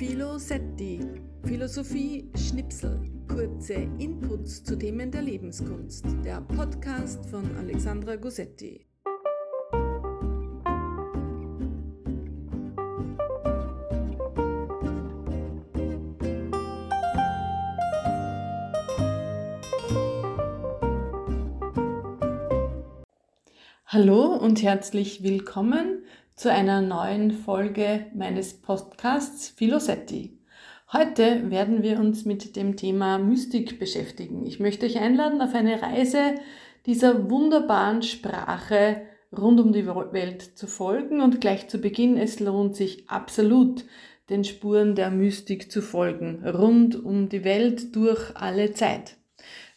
Philosetti, 0.00 0.98
Philosophie 1.44 2.30
Schnipsel, 2.34 3.02
kurze 3.28 3.74
Inputs 3.98 4.64
zu 4.64 4.74
Themen 4.78 5.10
der 5.10 5.20
Lebenskunst, 5.20 6.06
der 6.24 6.40
Podcast 6.40 7.26
von 7.26 7.54
Alexandra 7.58 8.16
Gossetti. 8.16 8.86
Hallo 23.84 24.34
und 24.36 24.62
herzlich 24.62 25.22
willkommen 25.22 25.99
zu 26.40 26.50
einer 26.50 26.80
neuen 26.80 27.32
Folge 27.32 28.06
meines 28.14 28.62
Podcasts 28.62 29.50
Philosetti. 29.50 30.38
Heute 30.90 31.50
werden 31.50 31.82
wir 31.82 32.00
uns 32.00 32.24
mit 32.24 32.56
dem 32.56 32.78
Thema 32.78 33.18
Mystik 33.18 33.78
beschäftigen. 33.78 34.46
Ich 34.46 34.58
möchte 34.58 34.86
euch 34.86 34.96
einladen 34.96 35.42
auf 35.42 35.54
eine 35.54 35.82
Reise 35.82 36.36
dieser 36.86 37.28
wunderbaren 37.28 38.00
Sprache 38.00 39.02
rund 39.36 39.60
um 39.60 39.74
die 39.74 39.86
Welt 39.86 40.40
zu 40.40 40.66
folgen 40.66 41.20
und 41.20 41.42
gleich 41.42 41.68
zu 41.68 41.76
Beginn, 41.76 42.16
es 42.16 42.40
lohnt 42.40 42.74
sich 42.74 43.10
absolut, 43.10 43.84
den 44.30 44.42
Spuren 44.42 44.94
der 44.94 45.10
Mystik 45.10 45.70
zu 45.70 45.82
folgen, 45.82 46.42
rund 46.48 47.04
um 47.04 47.28
die 47.28 47.44
Welt 47.44 47.94
durch 47.94 48.34
alle 48.34 48.72
Zeit. 48.72 49.19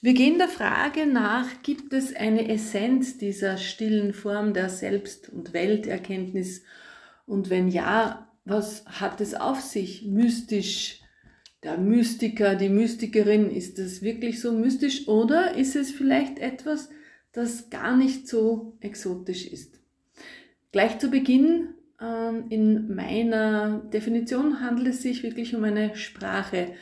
Wir 0.04 0.14
gehen 0.14 0.38
der 0.38 0.50
Frage 0.50 1.06
nach, 1.06 1.48
gibt 1.64 1.94
es 1.94 2.14
eine 2.14 2.50
Essenz 2.50 3.18
dieser 3.18 3.56
stillen 3.56 4.14
Form 4.14 4.54
der 4.54 4.68
Selbst- 4.68 5.30
und 5.30 5.54
Welterkenntnis? 5.54 6.64
Und 7.26 7.50
wenn 7.50 7.70
ja, 7.70 8.28
was 8.44 8.84
hat 8.86 9.22
es 9.22 9.34
auf 9.34 9.62
sich? 9.62 10.06
Mystisch, 10.06 11.00
der 11.64 11.78
Mystiker, 11.78 12.56
die 12.56 12.68
Mystikerin, 12.68 13.50
ist 13.50 13.80
es 13.80 14.02
wirklich 14.02 14.42
so 14.42 14.52
mystisch 14.52 15.08
oder 15.08 15.56
ist 15.56 15.78
es 15.78 15.92
vielleicht 15.92 16.38
etwas, 16.38 16.90
das 17.32 17.70
gar 17.70 17.96
nicht 17.96 18.28
so 18.28 18.76
exotisch 18.82 19.48
ist? 19.48 19.80
Gleich 20.74 21.00
zu 21.00 21.12
Beginn 21.12 21.76
ähm, 22.02 22.48
in 22.50 22.94
meiner 22.94 23.80
Definition 23.94 24.60
handelt 24.60 24.96
es 24.96 25.02
sich 25.02 25.24
wirklich 25.24 25.56
um 25.56 25.64
eine 25.64 25.96
Sprache 25.96 26.74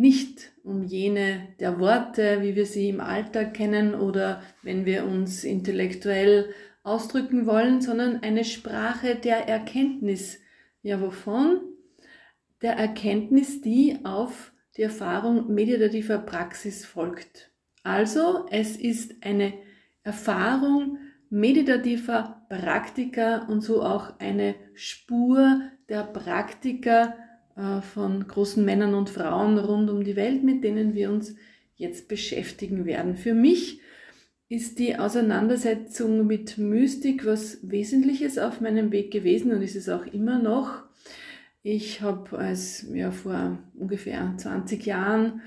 nicht 0.00 0.52
um 0.64 0.82
jene 0.82 1.48
der 1.60 1.78
Worte, 1.78 2.40
wie 2.40 2.56
wir 2.56 2.64
sie 2.64 2.88
im 2.88 3.00
Alltag 3.00 3.52
kennen 3.52 3.94
oder 3.94 4.42
wenn 4.62 4.86
wir 4.86 5.04
uns 5.04 5.44
intellektuell 5.44 6.54
ausdrücken 6.82 7.44
wollen, 7.44 7.82
sondern 7.82 8.22
eine 8.22 8.44
Sprache 8.44 9.16
der 9.16 9.46
Erkenntnis. 9.46 10.38
Ja, 10.80 11.02
wovon? 11.02 11.60
Der 12.62 12.72
Erkenntnis, 12.72 13.60
die 13.60 13.98
auf 14.04 14.52
die 14.78 14.82
Erfahrung 14.82 15.52
meditativer 15.52 16.18
Praxis 16.18 16.86
folgt. 16.86 17.50
Also, 17.82 18.46
es 18.50 18.78
ist 18.78 19.22
eine 19.22 19.52
Erfahrung 20.02 20.96
meditativer 21.28 22.46
Praktiker 22.48 23.46
und 23.50 23.60
so 23.60 23.82
auch 23.82 24.18
eine 24.18 24.54
Spur 24.72 25.60
der 25.90 26.04
Praktiker, 26.04 27.16
von 27.92 28.26
großen 28.26 28.64
Männern 28.64 28.94
und 28.94 29.10
Frauen 29.10 29.58
rund 29.58 29.90
um 29.90 30.04
die 30.04 30.16
Welt, 30.16 30.42
mit 30.42 30.64
denen 30.64 30.94
wir 30.94 31.10
uns 31.10 31.34
jetzt 31.76 32.08
beschäftigen 32.08 32.84
werden. 32.84 33.16
Für 33.16 33.34
mich 33.34 33.80
ist 34.50 34.78
die 34.78 34.98
Auseinandersetzung 34.98 36.26
mit 36.26 36.58
Mystik 36.58 37.24
was 37.24 37.58
Wesentliches 37.62 38.36
auf 38.36 38.60
meinem 38.60 38.90
Weg 38.92 39.12
gewesen 39.12 39.52
und 39.52 39.62
ist 39.62 39.76
es 39.76 39.88
auch 39.88 40.06
immer 40.06 40.38
noch. 40.40 40.82
Ich 41.62 42.00
habe 42.00 42.36
als 42.36 42.86
ja, 42.92 43.10
vor 43.10 43.58
ungefähr 43.78 44.34
20 44.36 44.84
Jahren, 44.86 45.42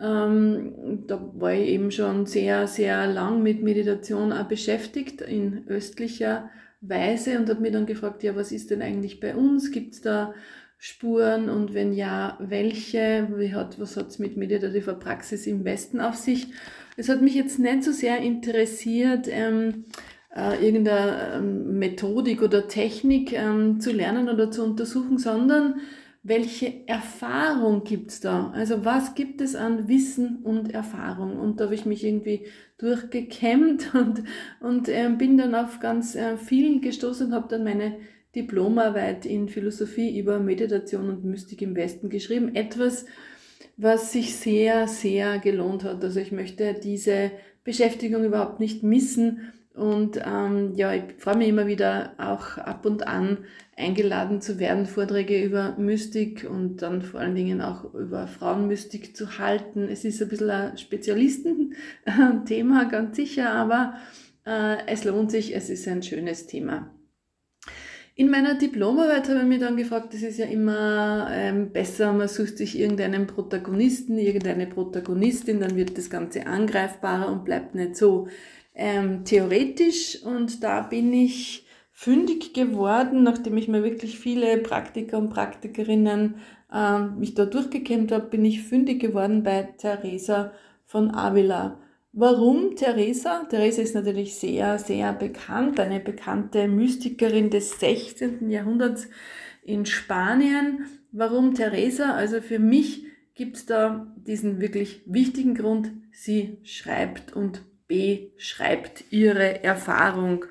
ähm, 0.00 1.04
da 1.06 1.32
war 1.34 1.52
ich 1.52 1.68
eben 1.68 1.90
schon 1.90 2.26
sehr, 2.26 2.66
sehr 2.66 3.06
lang 3.06 3.42
mit 3.42 3.62
Meditation 3.62 4.32
auch 4.32 4.46
beschäftigt 4.46 5.20
in 5.20 5.66
östlicher 5.68 6.50
Weise 6.80 7.38
und 7.38 7.50
habe 7.50 7.60
mir 7.60 7.72
dann 7.72 7.86
gefragt, 7.86 8.22
ja, 8.22 8.36
was 8.36 8.52
ist 8.52 8.70
denn 8.70 8.80
eigentlich 8.80 9.20
bei 9.20 9.34
uns? 9.34 9.70
Gibt 9.70 9.94
es 9.94 10.00
da 10.00 10.34
Spuren 10.78 11.48
und 11.48 11.74
wenn 11.74 11.92
ja, 11.92 12.36
welche? 12.40 13.28
Wie 13.36 13.54
hat, 13.54 13.80
was 13.80 13.96
hat 13.96 14.08
es 14.08 14.18
mit 14.18 14.36
meditativer 14.36 14.94
Praxis 14.94 15.46
im 15.46 15.64
Westen 15.64 16.00
auf 16.00 16.16
sich? 16.16 16.48
Es 16.96 17.08
hat 17.08 17.22
mich 17.22 17.34
jetzt 17.34 17.58
nicht 17.58 17.84
so 17.84 17.92
sehr 17.92 18.18
interessiert, 18.18 19.26
ähm, 19.30 19.84
äh, 20.34 20.64
irgendeine 20.64 21.34
ähm, 21.36 21.78
Methodik 21.78 22.42
oder 22.42 22.68
Technik 22.68 23.32
ähm, 23.32 23.80
zu 23.80 23.92
lernen 23.92 24.28
oder 24.28 24.50
zu 24.50 24.64
untersuchen, 24.64 25.18
sondern 25.18 25.80
welche 26.22 26.88
Erfahrung 26.88 27.84
gibt 27.84 28.10
es 28.10 28.20
da? 28.20 28.50
Also 28.50 28.84
was 28.84 29.14
gibt 29.14 29.40
es 29.40 29.54
an 29.54 29.88
Wissen 29.88 30.38
und 30.42 30.74
Erfahrung? 30.74 31.38
Und 31.38 31.60
da 31.60 31.64
habe 31.64 31.74
ich 31.74 31.86
mich 31.86 32.04
irgendwie 32.04 32.46
durchgekämmt 32.78 33.94
und, 33.94 34.24
und 34.60 34.88
äh, 34.88 35.08
bin 35.16 35.38
dann 35.38 35.54
auf 35.54 35.80
ganz 35.80 36.16
äh, 36.16 36.36
viel 36.36 36.80
gestoßen 36.80 37.28
und 37.28 37.32
habe 37.32 37.48
dann 37.48 37.64
meine 37.64 37.96
Diplomarbeit 38.36 39.26
in 39.26 39.48
Philosophie 39.48 40.18
über 40.18 40.38
Meditation 40.38 41.08
und 41.08 41.24
Mystik 41.24 41.62
im 41.62 41.74
Westen 41.74 42.10
geschrieben. 42.10 42.54
Etwas, 42.54 43.06
was 43.76 44.12
sich 44.12 44.36
sehr, 44.36 44.86
sehr 44.86 45.38
gelohnt 45.38 45.84
hat. 45.84 46.04
Also 46.04 46.20
ich 46.20 46.32
möchte 46.32 46.74
diese 46.74 47.30
Beschäftigung 47.64 48.24
überhaupt 48.24 48.60
nicht 48.60 48.82
missen. 48.82 49.52
Und 49.74 50.20
ähm, 50.24 50.72
ja, 50.74 50.94
ich 50.94 51.02
freue 51.18 51.36
mich 51.36 51.48
immer 51.48 51.66
wieder 51.66 52.14
auch 52.18 52.58
ab 52.58 52.86
und 52.86 53.06
an 53.06 53.38
eingeladen 53.76 54.40
zu 54.40 54.58
werden, 54.58 54.86
Vorträge 54.86 55.42
über 55.42 55.74
Mystik 55.76 56.46
und 56.48 56.80
dann 56.80 57.02
vor 57.02 57.20
allen 57.20 57.34
Dingen 57.34 57.60
auch 57.60 57.92
über 57.92 58.26
Frauenmystik 58.26 59.14
zu 59.14 59.38
halten. 59.38 59.88
Es 59.90 60.06
ist 60.06 60.22
ein 60.22 60.28
bisschen 60.28 60.50
ein 60.50 60.78
Spezialistenthema, 60.78 62.84
ganz 62.90 63.16
sicher, 63.16 63.50
aber 63.50 63.98
äh, 64.46 64.78
es 64.86 65.04
lohnt 65.04 65.30
sich, 65.30 65.54
es 65.54 65.68
ist 65.68 65.86
ein 65.88 66.02
schönes 66.02 66.46
Thema. 66.46 66.90
In 68.18 68.30
meiner 68.30 68.54
Diplomarbeit 68.54 69.28
habe 69.28 69.40
ich 69.40 69.44
mich 69.44 69.60
dann 69.60 69.76
gefragt, 69.76 70.14
das 70.14 70.22
ist 70.22 70.38
ja 70.38 70.46
immer 70.46 71.28
ähm, 71.30 71.70
besser, 71.70 72.14
man 72.14 72.28
sucht 72.28 72.56
sich 72.56 72.78
irgendeinen 72.78 73.26
Protagonisten, 73.26 74.16
irgendeine 74.16 74.66
Protagonistin, 74.66 75.60
dann 75.60 75.76
wird 75.76 75.98
das 75.98 76.08
Ganze 76.08 76.46
angreifbarer 76.46 77.30
und 77.30 77.44
bleibt 77.44 77.74
nicht 77.74 77.94
so 77.94 78.28
ähm, 78.74 79.26
theoretisch. 79.26 80.22
Und 80.24 80.64
da 80.64 80.80
bin 80.80 81.12
ich 81.12 81.66
fündig 81.92 82.54
geworden, 82.54 83.22
nachdem 83.22 83.58
ich 83.58 83.68
mir 83.68 83.84
wirklich 83.84 84.18
viele 84.18 84.56
Praktiker 84.58 85.18
und 85.18 85.28
Praktikerinnen 85.28 86.36
ähm, 86.72 87.18
mich 87.18 87.34
da 87.34 87.44
durchgekämmt 87.44 88.12
habe, 88.12 88.28
bin 88.28 88.46
ich 88.46 88.62
fündig 88.62 88.98
geworden 88.98 89.42
bei 89.42 89.74
Theresa 89.76 90.52
von 90.86 91.10
Avila. 91.10 91.78
Warum 92.18 92.76
Teresa? 92.76 93.44
Teresa 93.44 93.82
ist 93.82 93.94
natürlich 93.94 94.36
sehr, 94.36 94.78
sehr 94.78 95.12
bekannt, 95.12 95.78
eine 95.78 96.00
bekannte 96.00 96.66
Mystikerin 96.66 97.50
des 97.50 97.78
16. 97.78 98.48
Jahrhunderts 98.48 99.06
in 99.62 99.84
Spanien. 99.84 100.86
Warum 101.12 101.52
Teresa? 101.52 102.14
Also 102.14 102.40
für 102.40 102.58
mich 102.58 103.04
gibt 103.34 103.58
es 103.58 103.66
da 103.66 104.10
diesen 104.16 104.62
wirklich 104.62 105.02
wichtigen 105.04 105.54
Grund. 105.54 105.92
Sie 106.10 106.56
schreibt 106.62 107.36
und 107.36 107.60
beschreibt 107.86 109.04
ihre 109.10 109.62
Erfahrung. 109.62 110.46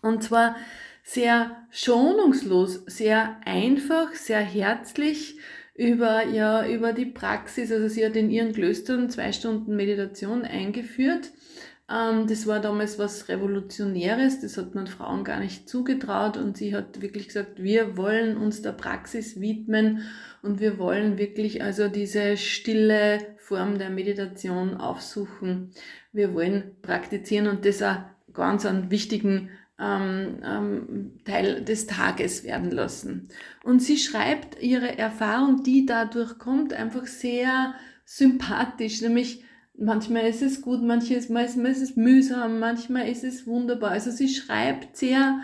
Und 0.00 0.24
zwar 0.24 0.56
sehr 1.04 1.64
schonungslos, 1.70 2.82
sehr 2.86 3.36
einfach, 3.44 4.14
sehr 4.14 4.40
herzlich 4.40 5.38
über, 5.74 6.26
ja, 6.26 6.66
über 6.66 6.92
die 6.92 7.06
Praxis. 7.06 7.72
Also 7.72 7.88
sie 7.88 8.04
hat 8.04 8.16
in 8.16 8.30
ihren 8.30 8.52
Klöstern 8.52 9.10
zwei 9.10 9.32
Stunden 9.32 9.76
Meditation 9.76 10.42
eingeführt. 10.42 11.30
Ähm, 11.90 12.26
das 12.26 12.46
war 12.46 12.60
damals 12.60 12.98
was 12.98 13.28
Revolutionäres, 13.28 14.40
das 14.40 14.56
hat 14.56 14.74
man 14.74 14.86
Frauen 14.86 15.24
gar 15.24 15.40
nicht 15.40 15.68
zugetraut 15.68 16.36
und 16.36 16.56
sie 16.56 16.74
hat 16.74 17.02
wirklich 17.02 17.28
gesagt, 17.28 17.62
wir 17.62 17.96
wollen 17.96 18.36
uns 18.36 18.62
der 18.62 18.72
Praxis 18.72 19.40
widmen 19.40 20.02
und 20.42 20.60
wir 20.60 20.78
wollen 20.78 21.18
wirklich 21.18 21.62
also 21.62 21.88
diese 21.88 22.36
stille 22.36 23.18
Form 23.38 23.78
der 23.78 23.90
Meditation 23.90 24.76
aufsuchen. 24.76 25.70
Wir 26.12 26.34
wollen 26.34 26.76
praktizieren 26.82 27.46
und 27.46 27.64
das 27.64 27.82
auch 27.82 27.98
ganz 28.32 28.64
einen 28.64 28.90
wichtigen 28.90 29.50
ähm, 29.82 30.38
ähm, 30.44 31.12
Teil 31.24 31.64
des 31.64 31.86
Tages 31.86 32.44
werden 32.44 32.70
lassen. 32.70 33.28
Und 33.64 33.82
sie 33.82 33.96
schreibt 33.96 34.62
ihre 34.62 34.96
Erfahrung, 34.96 35.62
die 35.64 35.86
dadurch 35.86 36.38
kommt, 36.38 36.72
einfach 36.72 37.06
sehr 37.06 37.74
sympathisch, 38.04 39.00
nämlich 39.00 39.44
manchmal 39.76 40.26
ist 40.26 40.42
es 40.42 40.62
gut, 40.62 40.82
manchmal 40.82 41.44
ist, 41.44 41.82
es 41.82 41.96
mühsam, 41.96 42.60
manchmal 42.60 43.08
ist 43.08 43.24
es 43.24 43.46
wunderbar. 43.46 43.90
Also 43.90 44.10
sie 44.10 44.28
schreibt 44.28 44.96
sehr 44.96 45.40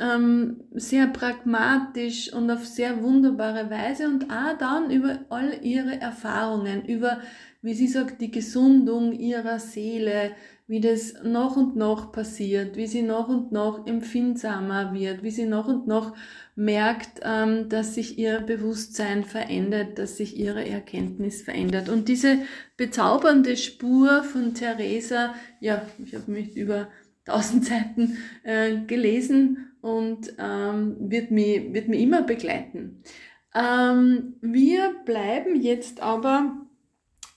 ähm, 0.00 0.62
sehr 0.72 1.06
pragmatisch 1.06 2.32
und 2.32 2.50
auf 2.50 2.66
sehr 2.66 3.02
wunderbare 3.02 3.70
Weise 3.70 4.08
und 4.08 4.30
auch 4.30 4.56
dann 4.58 4.90
über 4.90 5.18
all 5.28 5.58
ihre 5.62 6.00
Erfahrungen, 6.00 6.86
über, 6.86 7.20
wie 7.60 7.74
sie 7.74 7.86
sagt, 7.86 8.20
die 8.22 8.30
Gesundung 8.30 9.12
ihrer 9.12 9.58
Seele, 9.58 10.32
wie 10.70 10.80
das 10.80 11.14
noch 11.24 11.56
und 11.56 11.74
noch 11.74 12.12
passiert, 12.12 12.76
wie 12.76 12.86
sie 12.86 13.02
noch 13.02 13.28
und 13.28 13.50
noch 13.50 13.88
empfindsamer 13.88 14.94
wird, 14.94 15.24
wie 15.24 15.32
sie 15.32 15.46
noch 15.46 15.66
und 15.66 15.88
noch 15.88 16.14
merkt, 16.54 17.22
ähm, 17.24 17.68
dass 17.68 17.96
sich 17.96 18.20
ihr 18.20 18.38
Bewusstsein 18.38 19.24
verändert, 19.24 19.98
dass 19.98 20.16
sich 20.16 20.38
ihre 20.38 20.64
Erkenntnis 20.64 21.42
verändert. 21.42 21.88
Und 21.88 22.06
diese 22.06 22.38
bezaubernde 22.76 23.56
Spur 23.56 24.22
von 24.22 24.54
Theresa, 24.54 25.34
ja, 25.58 25.82
ich 26.04 26.14
habe 26.14 26.30
mich 26.30 26.56
über 26.56 26.86
tausend 27.24 27.64
Seiten 27.66 28.18
äh, 28.44 28.76
gelesen 28.86 29.72
und 29.80 30.34
ähm, 30.38 30.94
wird, 31.00 31.32
mich, 31.32 31.74
wird 31.74 31.88
mich 31.88 32.00
immer 32.00 32.22
begleiten. 32.22 33.02
Ähm, 33.56 34.36
wir 34.40 34.94
bleiben 35.04 35.60
jetzt 35.60 36.00
aber 36.00 36.64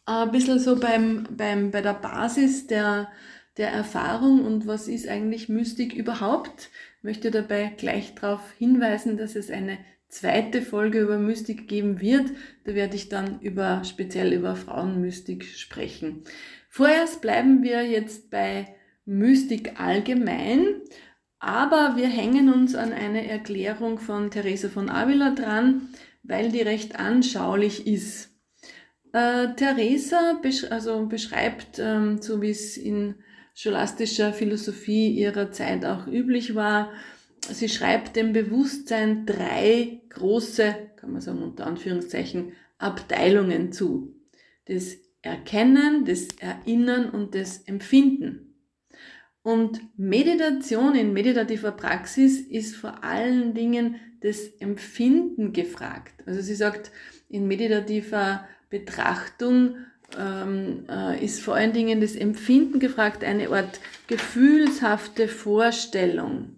ein 0.06 0.32
bisschen 0.32 0.60
so 0.60 0.80
beim, 0.80 1.28
beim, 1.32 1.72
bei 1.72 1.82
der 1.82 1.94
Basis 1.94 2.68
der, 2.68 3.10
der 3.58 3.70
Erfahrung 3.70 4.46
und 4.46 4.68
was 4.68 4.88
ist 4.88 5.08
eigentlich 5.08 5.50
Mystik 5.50 5.94
überhaupt. 5.94 6.70
Ich 6.98 7.04
möchte 7.04 7.32
dabei 7.32 7.74
gleich 7.78 8.16
darauf 8.16 8.42
hinweisen, 8.58 9.18
dass 9.18 9.36
es 9.36 9.50
eine 9.50 9.78
zweite 10.08 10.62
Folge 10.62 11.00
über 11.00 11.18
Mystik 11.18 11.68
geben 11.68 12.02
wird. 12.02 12.32
Da 12.66 12.76
werde 12.76 12.96
ich 12.96 13.10
dann 13.10 13.40
über, 13.42 13.84
speziell 13.84 14.34
über 14.34 14.56
Frauenmystik 14.56 15.46
sprechen. 15.46 16.24
Vorerst 16.70 17.22
bleiben 17.22 17.64
wir 17.64 17.84
jetzt 17.84 18.30
bei 18.30 18.76
Mystik 19.06 19.80
allgemein 19.80 20.82
aber 21.44 21.98
wir 21.98 22.08
hängen 22.08 22.54
uns 22.54 22.74
an 22.74 22.94
eine 22.94 23.28
Erklärung 23.28 24.00
von 24.00 24.32
Theresa 24.32 24.70
von 24.70 24.90
Avila 24.90 25.32
dran, 25.32 25.90
weil 26.24 26.54
die 26.54 26.62
recht 26.62 26.98
anschaulich 26.98 27.86
ist. 27.86 28.33
Äh, 29.14 29.54
Theresa 29.56 30.40
besch 30.42 30.66
also 30.66 31.06
beschreibt, 31.06 31.80
ähm, 31.80 32.22
so 32.22 32.42
wie 32.42 32.50
es 32.50 32.78
in 32.78 33.16
scholastischer 33.54 34.34
Philosophie 34.34 35.10
ihrer 35.12 35.52
Zeit 35.52 35.86
auch 35.86 36.08
üblich 36.08 36.56
war, 36.56 36.92
sie 37.48 37.70
schreibt 37.70 38.16
dem 38.16 38.34
Bewusstsein 38.34 39.26
drei 39.28 40.02
große, 40.10 40.76
kann 40.96 41.12
man 41.12 41.22
sagen 41.22 41.44
unter 41.44 41.68
Anführungszeichen, 41.68 42.54
Abteilungen 42.80 43.72
zu. 43.72 44.16
Das 44.66 44.98
Erkennen, 45.22 46.06
das 46.06 46.30
Erinnern 46.40 47.10
und 47.10 47.36
das 47.36 47.60
Empfinden. 47.60 48.53
Und 49.44 49.82
Meditation 49.98 50.96
in 50.96 51.14
meditativer 51.14 51.74
Praxis 51.74 52.40
ist 52.40 52.78
vor 52.78 53.04
allen 53.04 53.54
Dingen 53.54 53.96
das 54.22 54.48
Empfinden 54.60 55.52
gefragt. 55.52 56.14
Also 56.26 56.42
sie 56.42 56.56
sagt, 56.56 56.92
in 57.28 57.48
meditativer 57.48 58.48
Betrachtung 58.70 59.76
ähm, 60.18 60.86
äh, 60.90 61.24
ist 61.24 61.42
vor 61.42 61.56
allen 61.56 61.74
Dingen 61.74 62.00
das 62.00 62.16
Empfinden 62.16 62.80
gefragt, 62.80 63.24
eine 63.24 63.50
Art 63.50 63.82
gefühlshafte 64.08 65.28
Vorstellung. 65.28 66.56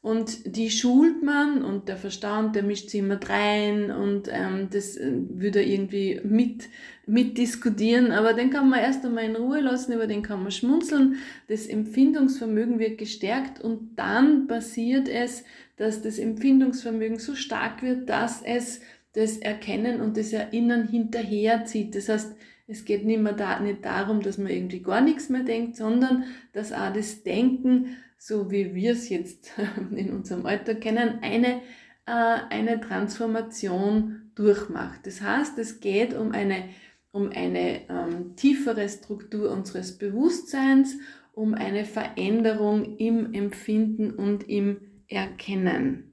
Und 0.00 0.56
die 0.56 0.70
schult 0.70 1.22
man 1.22 1.64
und 1.64 1.88
der 1.88 1.96
Verstand, 1.96 2.54
der 2.54 2.62
mischt 2.62 2.90
sie 2.90 2.98
immer 2.98 3.18
rein 3.28 3.90
und 3.90 4.28
ähm, 4.30 4.68
das 4.70 4.96
äh, 4.96 5.10
würde 5.30 5.64
irgendwie 5.64 6.20
mit, 6.22 6.68
mit 7.06 7.38
diskutieren. 7.38 8.12
Aber 8.12 8.34
den 8.34 8.50
kann 8.50 8.68
man 8.68 8.80
erst 8.80 9.04
einmal 9.04 9.24
in 9.24 9.36
Ruhe 9.36 9.60
lassen, 9.60 9.92
über 9.92 10.06
den 10.06 10.22
kann 10.22 10.42
man 10.42 10.52
schmunzeln. 10.52 11.16
Das 11.48 11.66
Empfindungsvermögen 11.66 12.78
wird 12.78 12.98
gestärkt 12.98 13.60
und 13.60 13.96
dann 13.96 14.46
passiert 14.46 15.08
es, 15.08 15.44
dass 15.76 16.02
das 16.02 16.18
Empfindungsvermögen 16.18 17.18
so 17.18 17.34
stark 17.34 17.82
wird, 17.82 18.08
dass 18.08 18.42
es 18.42 18.80
das 19.12 19.38
Erkennen 19.38 20.00
und 20.00 20.16
das 20.16 20.32
Erinnern 20.32 20.88
hinterherzieht. 20.88 21.94
Das 21.94 22.08
heißt, 22.08 22.34
es 22.68 22.84
geht 22.84 23.04
nicht 23.04 23.20
mehr 23.20 23.32
da, 23.32 23.60
nicht 23.60 23.84
darum, 23.84 24.20
dass 24.20 24.38
man 24.38 24.48
irgendwie 24.48 24.82
gar 24.82 25.00
nichts 25.00 25.28
mehr 25.28 25.44
denkt, 25.44 25.76
sondern 25.76 26.24
dass 26.52 26.72
auch 26.72 26.92
das 26.92 27.22
Denken 27.22 27.96
so 28.18 28.50
wie 28.50 28.74
wir 28.74 28.92
es 28.92 29.08
jetzt 29.08 29.52
in 29.90 30.12
unserem 30.12 30.46
Alter 30.46 30.74
kennen, 30.74 31.18
eine, 31.22 31.60
äh, 32.06 32.38
eine 32.50 32.80
Transformation 32.80 34.30
durchmacht. 34.34 35.00
Das 35.04 35.20
heißt, 35.20 35.58
es 35.58 35.80
geht 35.80 36.14
um 36.14 36.32
eine, 36.32 36.64
um 37.12 37.30
eine 37.30 37.88
ähm, 37.88 38.36
tiefere 38.36 38.88
Struktur 38.88 39.50
unseres 39.50 39.98
Bewusstseins, 39.98 40.96
um 41.32 41.54
eine 41.54 41.84
Veränderung 41.84 42.96
im 42.98 43.32
Empfinden 43.34 44.10
und 44.10 44.48
im 44.48 44.80
Erkennen. 45.08 46.12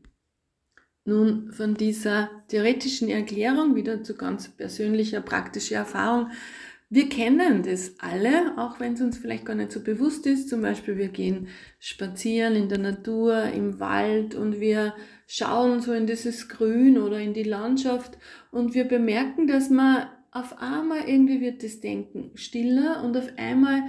Nun, 1.06 1.52
von 1.52 1.76
dieser 1.76 2.30
theoretischen 2.48 3.10
Erklärung 3.10 3.76
wieder 3.76 4.04
zu 4.04 4.16
ganz 4.16 4.48
persönlicher, 4.48 5.22
praktischer 5.22 5.78
Erfahrung 5.78 6.30
wir 6.94 7.10
kennen 7.10 7.64
das 7.64 7.96
alle, 7.98 8.56
auch 8.56 8.80
wenn 8.80 8.94
es 8.94 9.02
uns 9.02 9.18
vielleicht 9.18 9.46
gar 9.46 9.56
nicht 9.56 9.72
so 9.72 9.80
bewusst 9.80 10.28
ist. 10.28 10.48
Zum 10.48 10.62
Beispiel, 10.62 10.96
wir 10.96 11.08
gehen 11.08 11.48
spazieren 11.80 12.56
in 12.56 12.70
der 12.70 12.78
Natur, 12.78 13.46
im 13.46 13.80
Wald 13.80 14.36
und 14.36 14.60
wir 14.60 14.94
schauen 15.26 15.82
so 15.82 15.92
in 15.92 16.06
dieses 16.06 16.50
Grün 16.50 17.00
oder 17.00 17.18
in 17.20 17.34
die 17.34 17.42
Landschaft 17.42 18.20
und 18.52 18.76
wir 18.76 18.84
bemerken, 18.84 19.48
dass 19.48 19.72
man 19.72 20.06
auf 20.34 20.62
einmal 20.62 21.08
irgendwie 21.08 21.42
wird 21.42 21.64
das 21.64 21.80
Denken 21.80 22.32
stiller 22.36 23.04
und 23.04 23.16
auf 23.16 23.30
einmal 23.38 23.84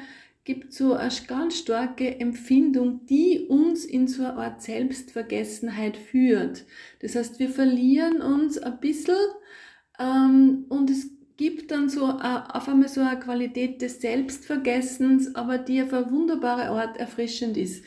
gibt 0.44 0.74
so 0.74 0.92
eine 0.92 1.10
ganz 1.26 1.58
starke 1.58 2.20
Empfindung, 2.20 3.06
die 3.06 3.46
uns 3.48 3.84
in 3.86 4.06
so 4.06 4.24
eine 4.24 4.34
Art 4.34 4.62
Selbstvergessenheit 4.62 5.96
führt. 5.96 6.64
Das 7.00 7.16
heißt, 7.16 7.38
wir 7.38 7.48
verlieren 7.48 8.20
uns 8.20 8.58
ein 8.58 8.78
bisschen 8.78 9.16
ähm, 9.98 10.66
und 10.68 10.90
es 10.90 11.10
gibt 11.36 11.70
dann 11.70 11.88
so 11.88 12.06
auf 12.06 12.68
einmal 12.68 12.88
so 12.88 13.00
eine 13.00 13.18
Qualität 13.18 13.80
des 13.80 14.00
Selbstvergessens, 14.00 15.34
aber 15.34 15.58
die 15.58 15.82
auf 15.82 15.92
eine 15.92 16.10
wunderbare 16.10 16.68
Art 16.68 16.98
erfrischend 16.98 17.56
ist. 17.56 17.82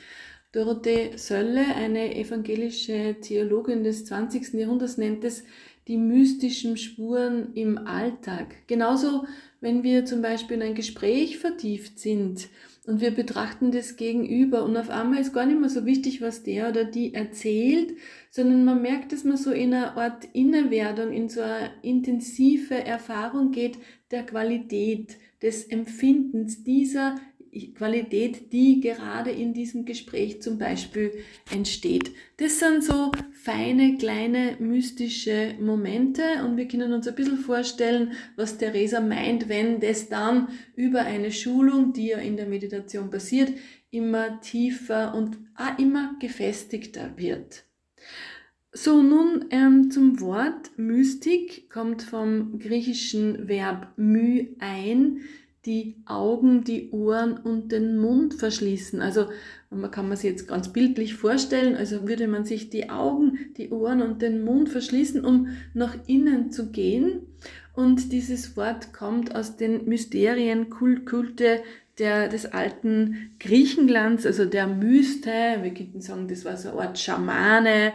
Dorothee 0.51 1.15
Sölle, 1.18 1.63
eine 1.75 2.15
evangelische 2.15 3.18
Theologin 3.21 3.83
des 3.83 4.06
20. 4.06 4.54
Jahrhunderts, 4.54 4.98
nennt 4.98 5.24
es 5.24 5.44
die 5.88 5.98
mystischen 5.98 6.78
Spuren 6.78 7.54
im 7.54 7.78
Alltag. 7.78 8.56
Genauso, 8.68 9.25
wenn 9.62 9.84
wir 9.84 10.06
zum 10.06 10.22
Beispiel 10.22 10.57
in 10.57 10.63
ein 10.63 10.75
Gespräch 10.75 11.38
vertieft 11.38 12.00
sind 12.00 12.50
und 12.86 13.01
wir 13.01 13.12
betrachten 13.12 13.72
das 13.72 13.95
Gegenüber 13.95 14.63
und 14.63 14.78
auf 14.78 14.89
einmal 14.89 15.19
ist 15.19 15.34
gar 15.34 15.45
nicht 15.45 15.60
mehr 15.60 15.69
so 15.69 15.86
wichtig, 15.86 16.22
was 16.22 16.44
der 16.44 16.69
oder 16.69 16.84
die 16.84 17.13
erzählt, 17.13 17.94
sondern 18.30 18.66
man 18.66 18.81
merkt, 18.81 19.12
dass 19.12 19.24
man 19.24 19.38
so 19.38 19.51
in 19.51 19.74
einer 19.74 19.98
Art 19.98 20.25
Innewerdung, 20.34 21.12
in 21.12 21.30
so 21.30 21.42
eine 21.42 21.72
intensive 21.81 22.75
Erfahrung 22.75 23.51
geht 23.51 23.78
der 24.12 24.25
Qualität, 24.25 25.18
des 25.42 25.66
Empfindens 25.66 26.63
dieser 26.63 27.16
Qualität, 27.74 28.51
die 28.54 28.80
gerade 28.81 29.31
in 29.31 29.54
diesem 29.54 29.85
Gespräch 29.85 30.42
zum 30.42 30.57
Beispiel 30.57 31.11
entsteht. 31.52 32.11
Das 32.37 32.59
sind 32.59 32.83
so 32.83 33.11
feine, 33.33 33.97
kleine, 33.97 34.57
mystische 34.59 35.56
Momente 35.59 36.21
und 36.45 36.57
wir 36.57 36.68
können 36.68 36.94
uns 36.94 37.07
ein 37.07 37.16
bisschen 37.16 37.37
vorstellen, 37.37 38.14
was 38.35 38.57
Theresa 38.57 38.99
meint, 38.99 39.49
wenn 39.49 39.80
das 39.80 40.09
dann 40.09 40.49
über 40.76 41.02
eine 41.02 41.31
Schulung, 41.31 41.94
die 41.94 42.07
ja 42.07 42.18
in 42.18 42.37
der 42.37 42.47
Meditation 42.47 43.09
passiert, 43.09 43.54
immer 43.92 44.42
tiefer 44.42 45.16
und 45.16 45.37
auch 45.56 45.78
immer 45.80 46.16
gefestigter 46.19 47.14
wird. 47.18 47.64
So, 48.73 49.02
nun 49.02 49.45
ähm, 49.49 49.90
zum 49.90 50.19
Wort 50.19 50.78
Mystik 50.78 51.69
kommt 51.69 52.04
vom 52.04 52.59
griechischen 52.59 53.47
Verb 53.47 53.92
my 53.97 54.56
ein, 54.59 55.21
die 55.66 55.97
Augen, 56.06 56.64
die 56.64 56.92
Ohren 56.92 57.37
und 57.37 57.71
den 57.71 57.97
Mund 57.97 58.33
verschließen. 58.33 59.02
Also 59.02 59.28
man 59.69 59.92
kann 59.92 60.07
man 60.07 60.16
sich 60.16 60.30
jetzt 60.31 60.47
ganz 60.47 60.71
bildlich 60.71 61.16
vorstellen, 61.16 61.76
also 61.76 62.07
würde 62.07 62.28
man 62.28 62.45
sich 62.45 62.69
die 62.69 62.90
Augen, 62.90 63.37
die 63.57 63.69
Ohren 63.69 64.02
und 64.02 64.21
den 64.21 64.45
Mund 64.45 64.69
verschließen, 64.69 65.26
um 65.26 65.49
nach 65.73 65.95
innen 66.07 66.52
zu 66.52 66.71
gehen. 66.71 67.28
Und 67.73 68.11
dieses 68.11 68.56
Wort 68.56 68.94
kommt 68.94 69.35
aus 69.35 69.57
den 69.57 69.85
Mysterien, 69.85 70.69
Kulte 70.69 71.61
der, 71.99 72.28
des 72.28 72.45
alten 72.45 73.31
Griechenlands, 73.40 74.26
also 74.26 74.45
der 74.45 74.68
Myste, 74.68 75.30
wir 75.61 75.73
könnten 75.73 76.02
sagen, 76.02 76.28
das 76.28 76.45
war 76.45 76.57
so 76.57 76.69
eine 76.69 76.81
Art 76.81 76.99
Schamane, 76.99 77.94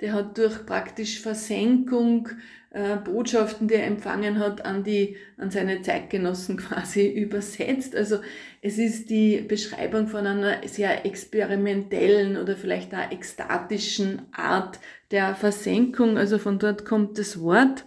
der 0.00 0.12
hat 0.12 0.36
durch 0.36 0.66
praktisch 0.66 1.20
Versenkung 1.20 2.28
äh, 2.74 2.96
Botschaften, 2.96 3.68
die 3.68 3.74
er 3.74 3.86
empfangen 3.86 4.40
hat, 4.40 4.64
an, 4.64 4.82
die, 4.82 5.16
an 5.38 5.50
seine 5.50 5.82
Zeitgenossen 5.82 6.56
quasi 6.58 7.06
übersetzt. 7.08 7.94
Also 7.94 8.18
es 8.62 8.78
ist 8.78 9.10
die 9.10 9.40
Beschreibung 9.40 10.08
von 10.08 10.26
einer 10.26 10.66
sehr 10.66 11.06
experimentellen 11.06 12.36
oder 12.36 12.56
vielleicht 12.56 12.92
auch 12.92 13.12
ekstatischen 13.12 14.22
Art 14.32 14.80
der 15.12 15.36
Versenkung. 15.36 16.18
Also 16.18 16.38
von 16.38 16.58
dort 16.58 16.84
kommt 16.84 17.16
das 17.18 17.40
Wort. 17.40 17.86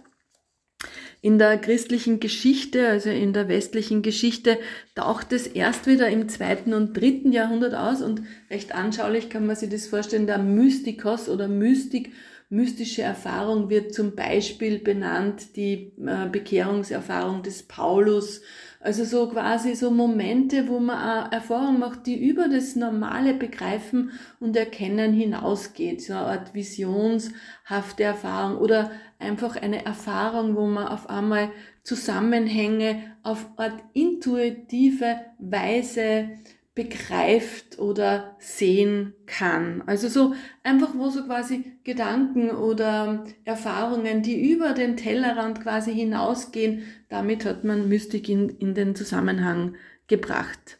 In 1.20 1.38
der 1.38 1.58
christlichen 1.58 2.20
Geschichte, 2.20 2.88
also 2.88 3.10
in 3.10 3.32
der 3.32 3.48
westlichen 3.48 4.02
Geschichte, 4.02 4.56
taucht 4.94 5.32
es 5.32 5.48
erst 5.48 5.86
wieder 5.86 6.08
im 6.08 6.28
zweiten 6.28 6.72
und 6.72 6.96
dritten 6.96 7.32
Jahrhundert 7.32 7.74
aus 7.74 8.00
und 8.00 8.22
recht 8.50 8.72
anschaulich 8.74 9.28
kann 9.28 9.44
man 9.44 9.56
sich 9.56 9.68
das 9.68 9.88
vorstellen, 9.88 10.28
der 10.28 10.38
Mystikos 10.38 11.28
oder 11.28 11.48
Mystik, 11.48 12.12
mystische 12.50 13.02
Erfahrung 13.02 13.68
wird 13.68 13.92
zum 13.92 14.14
Beispiel 14.14 14.78
benannt, 14.78 15.56
die 15.56 15.92
äh, 16.04 16.28
Bekehrungserfahrung 16.30 17.42
des 17.42 17.62
Paulus, 17.64 18.40
also 18.80 19.04
so 19.04 19.28
quasi 19.28 19.74
so 19.74 19.90
Momente, 19.90 20.68
wo 20.68 20.78
man 20.78 20.98
eine 20.98 21.32
Erfahrung 21.32 21.78
macht, 21.78 22.06
die 22.06 22.16
über 22.16 22.48
das 22.48 22.76
normale 22.76 23.34
Begreifen 23.34 24.12
und 24.40 24.56
Erkennen 24.56 25.12
hinausgeht. 25.12 26.02
So 26.02 26.14
eine 26.14 26.26
Art 26.26 26.54
visionshafte 26.54 28.04
Erfahrung 28.04 28.58
oder 28.58 28.92
einfach 29.18 29.56
eine 29.56 29.84
Erfahrung, 29.84 30.56
wo 30.56 30.66
man 30.66 30.88
auf 30.88 31.10
einmal 31.10 31.50
Zusammenhänge 31.82 33.16
auf 33.22 33.46
Art 33.56 33.82
intuitive 33.94 35.16
Weise 35.38 36.30
begreift 36.78 37.80
oder 37.80 38.36
sehen 38.38 39.12
kann. 39.26 39.82
Also 39.86 40.06
so 40.06 40.34
einfach, 40.62 40.90
wo 40.94 41.08
so 41.08 41.24
quasi 41.24 41.72
Gedanken 41.82 42.52
oder 42.52 43.24
Erfahrungen, 43.44 44.22
die 44.22 44.52
über 44.52 44.74
den 44.74 44.96
Tellerrand 44.96 45.60
quasi 45.60 45.92
hinausgehen, 45.92 46.84
damit 47.08 47.44
hat 47.44 47.64
man 47.64 47.88
Mystik 47.88 48.28
in, 48.28 48.48
in 48.48 48.74
den 48.74 48.94
Zusammenhang 48.94 49.74
gebracht. 50.06 50.78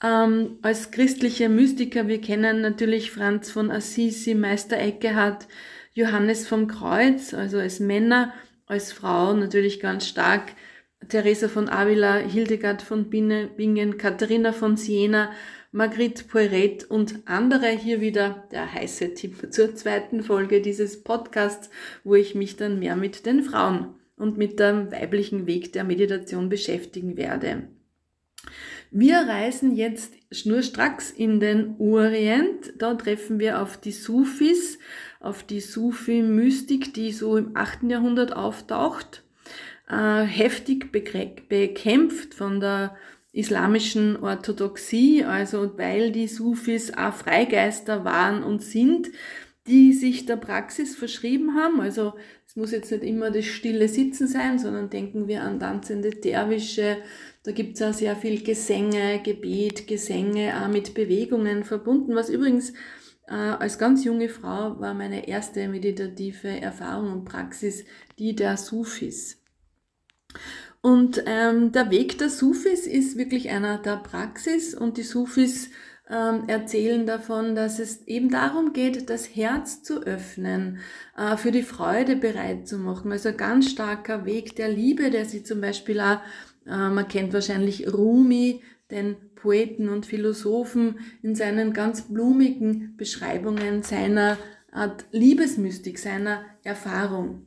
Ähm, 0.00 0.60
als 0.62 0.92
christliche 0.92 1.48
Mystiker, 1.48 2.06
wir 2.06 2.20
kennen 2.20 2.60
natürlich 2.60 3.10
Franz 3.10 3.50
von 3.50 3.72
Assisi, 3.72 4.36
Meister 4.36 4.78
Eckehart, 4.78 5.48
Johannes 5.92 6.46
vom 6.46 6.68
Kreuz, 6.68 7.34
also 7.34 7.58
als 7.58 7.80
Männer, 7.80 8.32
als 8.66 8.92
Frau 8.92 9.34
natürlich 9.34 9.80
ganz 9.80 10.06
stark 10.06 10.52
Teresa 11.08 11.48
von 11.48 11.68
Avila, 11.68 12.16
Hildegard 12.16 12.82
von 12.82 13.10
Bingen, 13.10 13.96
Katharina 13.96 14.52
von 14.52 14.76
Siena, 14.76 15.30
Margrit 15.70 16.26
Poiret 16.26 16.84
und 16.84 17.20
andere. 17.26 17.68
Hier 17.68 18.00
wieder 18.00 18.48
der 18.50 18.72
heiße 18.72 19.14
Tipp 19.14 19.52
zur 19.52 19.74
zweiten 19.76 20.22
Folge 20.22 20.60
dieses 20.60 21.02
Podcasts, 21.04 21.70
wo 22.02 22.14
ich 22.14 22.34
mich 22.34 22.56
dann 22.56 22.78
mehr 22.78 22.96
mit 22.96 23.24
den 23.26 23.42
Frauen 23.42 23.94
und 24.16 24.36
mit 24.36 24.58
dem 24.58 24.90
weiblichen 24.90 25.46
Weg 25.46 25.72
der 25.74 25.84
Meditation 25.84 26.48
beschäftigen 26.48 27.16
werde. 27.16 27.68
Wir 28.90 29.18
reisen 29.18 29.76
jetzt 29.76 30.14
schnurstracks 30.30 31.10
in 31.10 31.38
den 31.40 31.76
Orient. 31.78 32.72
Da 32.78 32.94
treffen 32.94 33.38
wir 33.38 33.60
auf 33.60 33.76
die 33.76 33.92
Sufis, 33.92 34.78
auf 35.20 35.42
die 35.42 35.60
Sufi-Mystik, 35.60 36.94
die 36.94 37.12
so 37.12 37.36
im 37.36 37.56
8. 37.56 37.84
Jahrhundert 37.84 38.34
auftaucht 38.34 39.25
äh, 39.88 40.22
heftig 40.22 40.92
bekämpft 40.92 42.34
von 42.34 42.60
der 42.60 42.96
islamischen 43.32 44.16
Orthodoxie, 44.22 45.24
also 45.24 45.76
weil 45.76 46.10
die 46.10 46.26
Sufis 46.26 46.94
auch 46.96 47.12
Freigeister 47.12 48.04
waren 48.04 48.42
und 48.42 48.62
sind, 48.62 49.08
die 49.66 49.92
sich 49.92 50.26
der 50.26 50.36
Praxis 50.36 50.96
verschrieben 50.96 51.54
haben. 51.54 51.80
Also 51.80 52.14
es 52.46 52.56
muss 52.56 52.70
jetzt 52.70 52.90
nicht 52.90 53.04
immer 53.04 53.30
das 53.30 53.44
stille 53.44 53.88
Sitzen 53.88 54.26
sein, 54.26 54.58
sondern 54.58 54.88
denken 54.88 55.28
wir 55.28 55.42
an 55.42 55.60
tanzende 55.60 56.10
Derwische. 56.10 56.98
Da 57.42 57.52
gibt 57.52 57.76
es 57.76 57.82
auch 57.82 57.92
sehr 57.92 58.16
viel 58.16 58.42
Gesänge, 58.42 59.20
Gebet, 59.22 59.86
Gesänge, 59.86 60.54
auch 60.62 60.68
mit 60.68 60.94
Bewegungen 60.94 61.64
verbunden, 61.64 62.14
was 62.14 62.30
übrigens 62.30 62.70
äh, 63.28 63.34
als 63.34 63.78
ganz 63.78 64.04
junge 64.04 64.28
Frau 64.28 64.80
war 64.80 64.94
meine 64.94 65.28
erste 65.28 65.68
meditative 65.68 66.48
Erfahrung 66.48 67.12
und 67.12 67.24
Praxis 67.24 67.84
die 68.18 68.34
der 68.34 68.56
Sufis. 68.56 69.35
Und 70.80 71.22
ähm, 71.26 71.72
der 71.72 71.90
Weg 71.90 72.18
der 72.18 72.30
Sufis 72.30 72.86
ist 72.86 73.18
wirklich 73.18 73.50
einer 73.50 73.78
der 73.78 73.96
Praxis 73.96 74.74
und 74.74 74.98
die 74.98 75.02
Sufis 75.02 75.70
ähm, 76.08 76.44
erzählen 76.46 77.06
davon, 77.06 77.56
dass 77.56 77.78
es 77.80 78.06
eben 78.06 78.30
darum 78.30 78.72
geht, 78.72 79.10
das 79.10 79.34
Herz 79.34 79.82
zu 79.82 80.02
öffnen, 80.04 80.78
äh, 81.16 81.36
für 81.36 81.50
die 81.50 81.64
Freude 81.64 82.14
bereit 82.14 82.68
zu 82.68 82.78
machen. 82.78 83.10
Also 83.10 83.30
ein 83.30 83.36
ganz 83.36 83.70
starker 83.70 84.24
Weg 84.24 84.54
der 84.56 84.68
Liebe, 84.68 85.10
der 85.10 85.24
sie 85.24 85.42
zum 85.42 85.60
Beispiel 85.60 86.00
auch, 86.00 86.20
äh, 86.66 86.88
man 86.88 87.08
kennt 87.08 87.32
wahrscheinlich 87.32 87.92
Rumi, 87.92 88.62
den 88.90 89.16
Poeten 89.34 89.88
und 89.88 90.06
Philosophen, 90.06 91.00
in 91.22 91.34
seinen 91.34 91.72
ganz 91.72 92.02
blumigen 92.02 92.96
Beschreibungen 92.96 93.82
seiner 93.82 94.38
Art 94.70 95.06
Liebesmystik, 95.10 95.98
seiner 95.98 96.44
Erfahrung. 96.62 97.45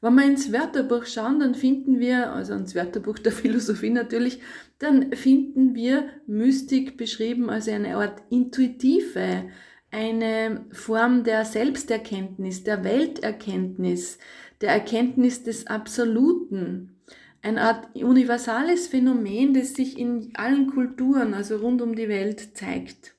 Wenn 0.00 0.14
wir 0.14 0.24
ins 0.24 0.52
Wörterbuch 0.52 1.06
schauen, 1.06 1.40
dann 1.40 1.54
finden 1.54 1.98
wir, 1.98 2.32
also 2.32 2.54
ins 2.54 2.74
Wörterbuch 2.74 3.18
der 3.18 3.32
Philosophie 3.42 3.90
natürlich, 3.90 4.40
dann 4.78 5.12
finden 5.12 5.74
wir 5.74 6.08
Mystik 6.26 6.96
beschrieben 6.96 7.50
als 7.50 7.68
eine 7.68 7.96
Art 7.96 8.22
intuitive, 8.30 9.44
eine 9.90 10.66
Form 10.72 11.24
der 11.24 11.44
Selbsterkenntnis, 11.44 12.64
der 12.64 12.84
Welterkenntnis, 12.84 14.18
der 14.60 14.70
Erkenntnis 14.70 15.44
des 15.44 15.66
Absoluten. 15.68 17.00
Eine 17.42 17.60
Art 17.60 17.94
universales 17.94 18.88
Phänomen, 18.88 19.54
das 19.54 19.74
sich 19.74 19.98
in 19.98 20.30
allen 20.34 20.70
Kulturen, 20.70 21.34
also 21.34 21.56
rund 21.56 21.80
um 21.82 21.94
die 21.94 22.08
Welt, 22.08 22.56
zeigt. 22.56 23.14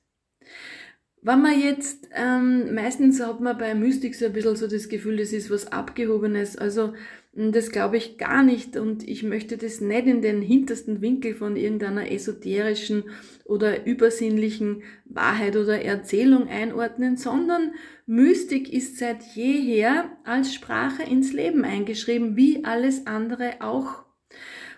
Wenn 1.26 1.42
man 1.42 1.60
jetzt, 1.60 2.08
ähm, 2.14 2.72
meistens 2.72 3.20
hat 3.20 3.40
man 3.40 3.58
bei 3.58 3.74
Mystik 3.74 4.14
so 4.14 4.26
ein 4.26 4.32
bisschen 4.32 4.54
so 4.54 4.68
das 4.68 4.88
Gefühl, 4.88 5.16
das 5.16 5.32
ist 5.32 5.50
was 5.50 5.72
Abgehobenes. 5.72 6.56
Also 6.56 6.92
hm, 7.34 7.50
das 7.50 7.72
glaube 7.72 7.96
ich 7.96 8.16
gar 8.16 8.44
nicht 8.44 8.76
und 8.76 9.02
ich 9.02 9.24
möchte 9.24 9.56
das 9.56 9.80
nicht 9.80 10.06
in 10.06 10.22
den 10.22 10.40
hintersten 10.40 11.00
Winkel 11.00 11.34
von 11.34 11.56
irgendeiner 11.56 12.12
esoterischen 12.12 13.10
oder 13.44 13.86
übersinnlichen 13.86 14.84
Wahrheit 15.04 15.56
oder 15.56 15.82
Erzählung 15.82 16.46
einordnen, 16.46 17.16
sondern 17.16 17.72
Mystik 18.06 18.72
ist 18.72 18.98
seit 18.98 19.24
jeher 19.34 20.16
als 20.22 20.54
Sprache 20.54 21.02
ins 21.02 21.32
Leben 21.32 21.64
eingeschrieben, 21.64 22.36
wie 22.36 22.64
alles 22.64 23.08
andere 23.08 23.54
auch. 23.58 24.05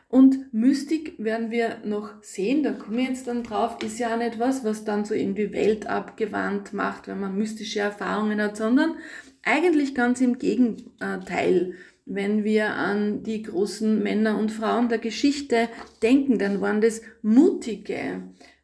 Und 0.09 0.55
Mystik 0.55 1.17
werden 1.19 1.51
wir 1.51 1.83
noch 1.85 2.23
sehen, 2.23 2.63
da 2.63 2.73
komme 2.73 3.03
ich 3.03 3.09
jetzt 3.09 3.27
dann 3.27 3.43
drauf, 3.43 3.77
ist 3.83 3.99
ja 3.99 4.15
auch 4.15 4.19
nicht 4.19 4.39
was, 4.39 4.65
was 4.65 4.85
dann 4.85 5.05
so 5.05 5.13
irgendwie 5.13 5.53
weltabgewandt 5.53 6.73
macht, 6.73 7.09
wenn 7.09 7.21
man 7.21 7.37
mystische 7.37 7.81
Erfahrungen 7.81 8.41
hat, 8.41 8.57
sondern 8.57 8.95
eigentlich 9.43 9.95
ganz 9.95 10.23
im 10.23 10.39
Gegenteil. 10.39 11.75
Wenn 12.07 12.43
wir 12.43 12.71
an 12.71 13.23
die 13.23 13.43
großen 13.43 14.03
Männer 14.03 14.39
und 14.39 14.51
Frauen 14.51 14.89
der 14.89 14.97
Geschichte 14.97 15.69
denken, 16.03 16.39
dann 16.39 16.63
waren 16.63 16.81
das 16.81 17.03
mutige 17.21 18.23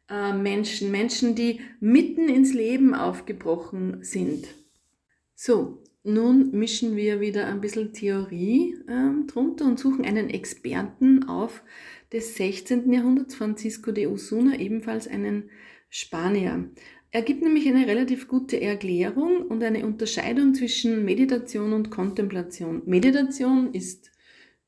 äh, 0.09 0.33
Menschen, 0.33 0.89
Menschen, 0.89 1.35
die 1.35 1.61
mitten 1.79 2.27
ins 2.27 2.55
Leben 2.55 2.95
aufgebrochen 2.95 4.03
sind. 4.03 4.47
So, 5.35 5.83
nun 6.05 6.51
mischen 6.51 6.95
wir 6.95 7.19
wieder 7.19 7.47
ein 7.47 7.61
bisschen 7.61 7.91
Theorie 7.91 8.75
äh, 8.87 9.25
drunter 9.27 9.65
und 9.65 9.79
suchen 9.79 10.05
einen 10.05 10.29
Experten 10.29 11.27
auf 11.27 11.63
des 12.11 12.35
16. 12.35 12.91
Jahrhunderts, 12.93 13.35
Francisco 13.35 13.91
de 13.91 14.07
Osuna, 14.07 14.57
ebenfalls 14.59 15.07
einen 15.07 15.49
Spanier. 15.89 16.69
Er 17.11 17.21
gibt 17.21 17.41
nämlich 17.41 17.67
eine 17.67 17.87
relativ 17.87 18.27
gute 18.27 18.61
Erklärung 18.61 19.43
und 19.47 19.63
eine 19.63 19.85
Unterscheidung 19.85 20.53
zwischen 20.53 21.05
Meditation 21.05 21.73
und 21.73 21.89
Kontemplation. 21.89 22.81
Meditation 22.85 23.73
ist 23.73 24.11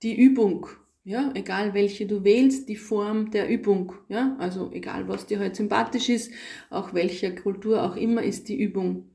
die 0.02 0.16
Übung, 0.16 0.68
ja, 1.04 1.32
egal 1.36 1.74
welche 1.74 2.06
du 2.06 2.24
wählst, 2.24 2.70
die 2.70 2.76
Form 2.76 3.32
der 3.32 3.50
Übung, 3.50 3.94
ja, 4.10 4.36
also 4.40 4.72
egal 4.74 5.08
was 5.08 5.26
dir 5.26 5.38
heute 5.38 5.46
halt 5.46 5.56
sympathisch 5.56 6.10
ist, 6.10 6.32
auch 6.70 6.94
welcher 6.94 7.32
Kultur 7.32 7.84
auch 7.84 7.96
immer 7.96 8.24
ist 8.24 8.50
die 8.50 8.60
Übung. 8.60 9.10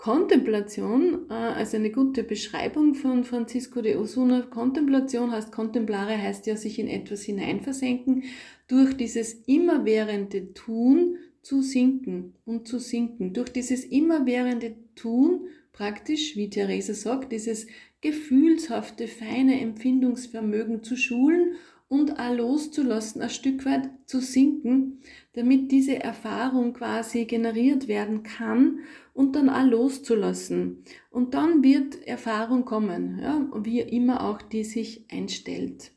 Kontemplation, 0.00 1.26
äh, 1.28 1.34
also 1.34 1.76
eine 1.76 1.90
gute 1.90 2.24
Beschreibung 2.24 2.94
von 2.94 3.22
Francisco 3.22 3.82
de 3.82 3.96
Osuna. 3.96 4.40
Kontemplation 4.40 5.30
heißt, 5.30 5.52
kontemplare 5.52 6.16
heißt 6.16 6.46
ja 6.46 6.56
sich 6.56 6.78
in 6.78 6.88
etwas 6.88 7.20
hineinversenken, 7.24 8.24
durch 8.66 8.96
dieses 8.96 9.42
immerwährende 9.44 10.54
Tun 10.54 11.18
zu 11.42 11.60
sinken 11.60 12.32
und 12.46 12.66
zu 12.66 12.78
sinken. 12.78 13.34
Durch 13.34 13.50
dieses 13.50 13.84
immerwährende 13.84 14.74
Tun, 14.94 15.48
praktisch, 15.70 16.34
wie 16.34 16.48
Theresa 16.48 16.94
sagt, 16.94 17.30
dieses 17.30 17.66
gefühlshafte, 18.00 19.06
feine 19.06 19.60
Empfindungsvermögen 19.60 20.82
zu 20.82 20.96
schulen 20.96 21.56
und 21.90 22.20
auch 22.20 22.32
loszulassen, 22.32 23.20
ein 23.20 23.30
Stück 23.30 23.66
weit 23.66 23.90
zu 24.06 24.20
sinken, 24.20 25.00
damit 25.32 25.72
diese 25.72 26.00
Erfahrung 26.00 26.72
quasi 26.72 27.24
generiert 27.24 27.88
werden 27.88 28.22
kann 28.22 28.78
und 29.12 29.34
dann 29.34 29.50
auch 29.50 29.66
loszulassen. 29.66 30.84
Und 31.10 31.34
dann 31.34 31.64
wird 31.64 32.06
Erfahrung 32.06 32.64
kommen, 32.64 33.18
ja, 33.20 33.44
wie 33.64 33.80
immer 33.80 34.22
auch 34.22 34.40
die 34.40 34.62
sich 34.62 35.04
einstellt. 35.10 35.90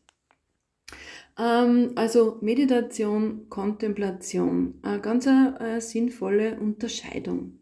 Ähm, 1.37 1.91
also 1.93 2.39
Meditation, 2.41 3.47
Kontemplation, 3.49 4.79
eine 4.81 4.99
ganz 4.99 5.27
eine, 5.27 5.79
sinnvolle 5.79 6.59
Unterscheidung. 6.59 7.59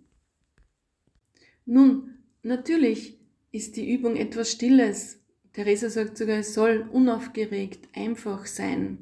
Nun, 1.66 2.14
natürlich 2.44 3.20
ist 3.52 3.76
die 3.76 3.94
Übung 3.94 4.16
etwas 4.16 4.54
Stilles, 4.54 5.21
Theresa 5.54 5.90
sagt 5.90 6.18
sogar, 6.18 6.40
es 6.40 6.54
soll 6.54 6.88
unaufgeregt, 6.92 7.90
einfach 7.94 8.46
sein. 8.46 9.00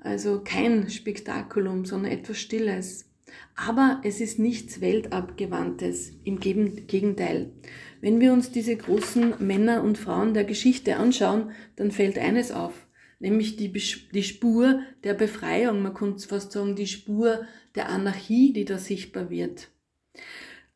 Also 0.00 0.40
kein 0.42 0.88
Spektakulum, 0.90 1.84
sondern 1.84 2.12
etwas 2.12 2.38
Stilles. 2.38 3.10
Aber 3.56 4.00
es 4.04 4.20
ist 4.20 4.38
nichts 4.38 4.80
Weltabgewandtes. 4.80 6.12
Im 6.24 6.40
Gegenteil. 6.40 7.52
Wenn 8.00 8.20
wir 8.20 8.32
uns 8.32 8.50
diese 8.50 8.76
großen 8.76 9.34
Männer 9.38 9.82
und 9.82 9.98
Frauen 9.98 10.34
der 10.34 10.44
Geschichte 10.44 10.96
anschauen, 10.96 11.52
dann 11.76 11.90
fällt 11.90 12.18
eines 12.18 12.52
auf, 12.52 12.86
nämlich 13.18 13.56
die, 13.56 13.72
die 13.72 14.22
Spur 14.22 14.80
der 15.04 15.14
Befreiung, 15.14 15.82
man 15.82 15.94
könnte 15.94 16.28
fast 16.28 16.52
sagen, 16.52 16.76
die 16.76 16.86
Spur 16.86 17.46
der 17.74 17.88
Anarchie, 17.88 18.52
die 18.52 18.66
da 18.66 18.78
sichtbar 18.78 19.30
wird. 19.30 19.68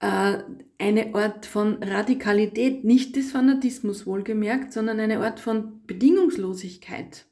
Äh, 0.00 0.38
eine 0.78 1.14
Art 1.14 1.46
von 1.46 1.82
Radikalität, 1.82 2.84
nicht 2.84 3.16
des 3.16 3.32
Fanatismus 3.32 4.06
wohlgemerkt, 4.06 4.72
sondern 4.72 5.00
eine 5.00 5.18
Art 5.20 5.40
von 5.40 5.84
Bedingungslosigkeit. 5.86 7.26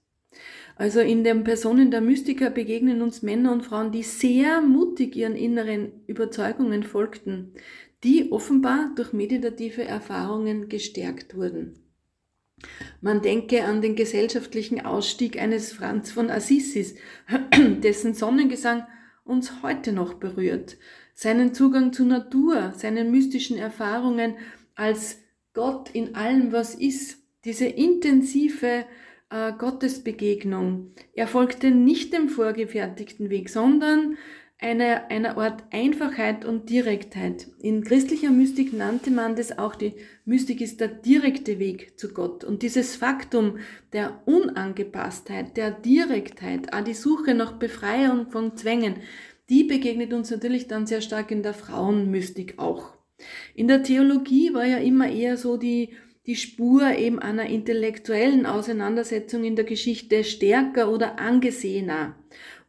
Also 0.74 1.00
in 1.00 1.24
den 1.24 1.44
Personen 1.44 1.90
der 1.90 2.00
Mystiker 2.00 2.50
begegnen 2.50 3.02
uns 3.02 3.22
Männer 3.22 3.52
und 3.52 3.64
Frauen, 3.64 3.92
die 3.92 4.02
sehr 4.02 4.60
mutig 4.60 5.16
ihren 5.16 5.36
inneren 5.36 5.92
Überzeugungen 6.06 6.82
folgten, 6.82 7.54
die 8.04 8.30
offenbar 8.30 8.90
durch 8.94 9.12
meditative 9.12 9.84
Erfahrungen 9.84 10.68
gestärkt 10.68 11.36
wurden. 11.36 11.78
Man 13.00 13.22
denke 13.22 13.64
an 13.64 13.80
den 13.80 13.96
gesellschaftlichen 13.96 14.84
Ausstieg 14.84 15.40
eines 15.40 15.72
Franz 15.72 16.10
von 16.10 16.30
Assisis, 16.30 16.96
dessen 17.82 18.14
Sonnengesang 18.14 18.86
uns 19.24 19.62
heute 19.62 19.92
noch 19.92 20.14
berührt, 20.14 20.76
seinen 21.16 21.54
Zugang 21.54 21.92
zur 21.92 22.06
Natur, 22.06 22.74
seinen 22.76 23.10
mystischen 23.10 23.56
Erfahrungen 23.56 24.36
als 24.74 25.18
Gott 25.54 25.90
in 25.92 26.14
allem, 26.14 26.52
was 26.52 26.74
ist, 26.74 27.18
diese 27.44 27.64
intensive 27.64 28.84
äh, 29.30 29.52
Gottesbegegnung. 29.58 30.92
Er 31.14 31.26
folgte 31.26 31.70
nicht 31.70 32.12
dem 32.12 32.28
vorgefertigten 32.28 33.30
Weg, 33.30 33.48
sondern 33.48 34.18
einer, 34.58 35.10
einer 35.10 35.38
Art 35.38 35.64
Einfachheit 35.70 36.44
und 36.44 36.68
Direktheit. 36.68 37.48
In 37.60 37.82
christlicher 37.82 38.30
Mystik 38.30 38.72
nannte 38.72 39.10
man 39.10 39.36
das 39.36 39.58
auch, 39.58 39.74
die 39.74 39.94
Mystik 40.24 40.60
ist 40.60 40.80
der 40.80 40.88
direkte 40.88 41.58
Weg 41.58 41.98
zu 41.98 42.12
Gott. 42.12 42.44
Und 42.44 42.62
dieses 42.62 42.96
Faktum 42.96 43.58
der 43.92 44.22
Unangepasstheit, 44.26 45.56
der 45.56 45.70
Direktheit, 45.70 46.72
auch 46.74 46.84
die 46.84 46.94
Suche 46.94 47.34
nach 47.34 47.52
Befreiung 47.52 48.30
von 48.30 48.56
Zwängen, 48.56 48.96
die 49.48 49.64
begegnet 49.64 50.12
uns 50.12 50.30
natürlich 50.30 50.66
dann 50.66 50.86
sehr 50.86 51.00
stark 51.00 51.30
in 51.30 51.42
der 51.42 51.54
Frauenmystik 51.54 52.58
auch. 52.58 52.96
In 53.54 53.68
der 53.68 53.82
Theologie 53.82 54.52
war 54.52 54.66
ja 54.66 54.78
immer 54.78 55.10
eher 55.10 55.36
so 55.36 55.56
die 55.56 55.94
die 56.26 56.36
Spur 56.36 56.96
eben 56.96 57.20
einer 57.20 57.46
intellektuellen 57.46 58.46
Auseinandersetzung 58.46 59.44
in 59.44 59.54
der 59.54 59.64
Geschichte 59.64 60.24
stärker 60.24 60.90
oder 60.90 61.18
angesehener. 61.20 62.16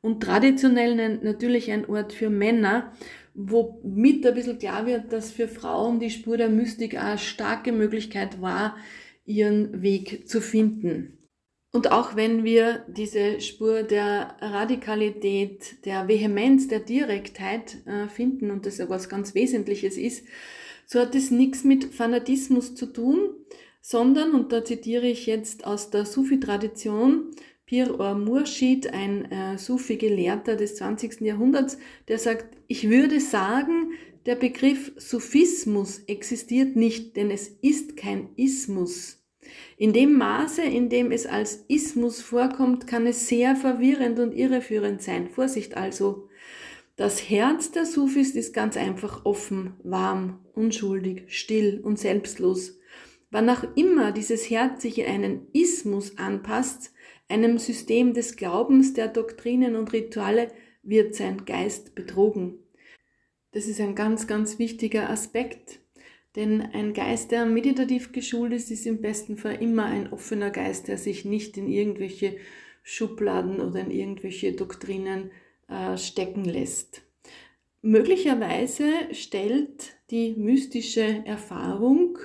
Und 0.02 0.22
traditionell 0.22 1.18
natürlich 1.24 1.72
ein 1.72 1.90
Ort 1.90 2.14
für 2.14 2.30
Männer, 2.30 2.94
womit 3.34 4.26
ein 4.26 4.36
bisschen 4.36 4.60
klar 4.60 4.86
wird, 4.86 5.12
dass 5.12 5.32
für 5.32 5.48
Frauen 5.48 6.00
die 6.00 6.12
Spur 6.12 6.38
der 6.38 6.50
Mystik 6.50 7.02
eine 7.02 7.18
starke 7.18 7.72
Möglichkeit 7.72 8.42
war, 8.42 8.78
ihren 9.26 9.82
Weg 9.82 10.28
zu 10.28 10.40
finden. 10.40 11.17
Und 11.78 11.92
auch 11.92 12.16
wenn 12.16 12.44
wir 12.44 12.84
diese 12.88 13.40
Spur 13.40 13.84
der 13.84 14.36
Radikalität, 14.42 15.86
der 15.86 16.08
Vehemenz, 16.08 16.68
der 16.68 16.80
Direktheit 16.80 17.78
äh, 17.86 18.08
finden 18.08 18.50
und 18.50 18.66
das 18.66 18.80
ja 18.80 18.90
was 18.90 19.10
ganz 19.10 19.36
Wesentliches 19.36 19.96
ist, 19.96 20.26
so 20.88 21.00
hat 21.00 21.14
es 21.14 21.30
nichts 21.30 21.64
mit 21.64 21.86
Fanatismus 21.86 22.74
zu 22.74 22.88
tun, 22.88 23.30
sondern, 23.80 24.32
und 24.32 24.52
da 24.52 24.66
zitiere 24.66 25.06
ich 25.06 25.28
jetzt 25.28 25.68
aus 25.68 25.92
der 25.92 26.08
Sufi-Tradition, 26.08 27.36
Pir 27.68 28.00
or 28.00 28.16
Murshid, 28.16 28.92
ein 28.92 29.32
äh, 29.32 29.60
Sufi-Gelehrter 29.60 30.56
des 30.56 30.78
20. 30.78 31.22
Jahrhunderts, 31.22 31.78
der 32.08 32.18
sagt, 32.18 32.58
ich 32.66 32.90
würde 32.90 33.20
sagen, 33.20 33.92
der 34.26 34.34
Begriff 34.34 34.94
Sufismus 34.98 36.00
existiert 36.08 36.76
nicht, 36.76 37.16
denn 37.18 37.30
es 37.30 37.50
ist 37.62 37.98
kein 37.98 38.30
Ismus. 38.36 39.17
In 39.78 39.94
dem 39.94 40.14
Maße, 40.14 40.62
in 40.62 40.90
dem 40.90 41.12
es 41.12 41.26
als 41.26 41.66
Ismus 41.68 42.22
vorkommt, 42.22 42.88
kann 42.88 43.06
es 43.08 43.28
sehr 43.28 43.56
verwirrend 43.56 44.20
und 44.20 44.34
irreführend 44.34 45.02
sein. 45.02 45.28
Vorsicht 45.28 45.78
also. 45.78 46.30
Das 46.96 47.30
Herz 47.30 47.72
der 47.72 47.86
Sufis 47.86 48.32
ist 48.32 48.54
ganz 48.54 48.76
einfach 48.76 49.24
offen, 49.24 49.74
warm, 49.84 50.40
unschuldig, 50.56 51.26
still 51.28 51.80
und 51.84 52.00
selbstlos. 52.00 52.80
Wann 53.30 53.50
auch 53.50 53.64
immer 53.76 54.12
dieses 54.12 54.50
Herz 54.50 54.82
sich 54.82 54.98
in 55.00 55.06
einen 55.06 55.48
Ismus 55.54 56.18
anpasst, 56.18 56.94
einem 57.30 57.58
System 57.58 58.14
des 58.14 58.36
Glaubens, 58.36 58.94
der 58.94 59.10
Doktrinen 59.10 59.76
und 59.76 59.94
Rituale, 59.94 60.48
wird 60.82 61.14
sein 61.14 61.46
Geist 61.46 61.94
betrogen. 61.94 62.60
Das 63.52 63.68
ist 63.68 63.80
ein 63.80 63.96
ganz, 63.96 64.28
ganz 64.28 64.60
wichtiger 64.60 65.10
Aspekt, 65.10 65.82
denn 66.38 66.62
ein 66.62 66.94
Geist, 66.94 67.32
der 67.32 67.48
meditativ 67.48 68.12
geschult 68.12 68.54
ist, 68.54 68.70
ist 68.70 68.86
im 68.86 69.02
besten 69.02 69.38
Fall 69.38 69.56
immer 69.60 69.86
ein 69.86 70.14
offener 70.14 70.52
Geist, 70.52 70.88
der 70.88 71.00
sich 71.00 71.26
nicht 71.26 71.58
in 71.58 71.68
irgendwelche 71.68 72.38
Schubladen 72.84 73.60
oder 73.60 73.80
in 73.80 73.90
irgendwelche 73.90 74.54
Doktrinen 74.54 75.32
äh, 75.68 75.98
stecken 75.98 76.46
lässt. 76.46 77.02
Möglicherweise 77.82 78.86
stellt 79.14 79.98
die 80.12 80.36
mystische 80.38 81.26
Erfahrung 81.26 82.20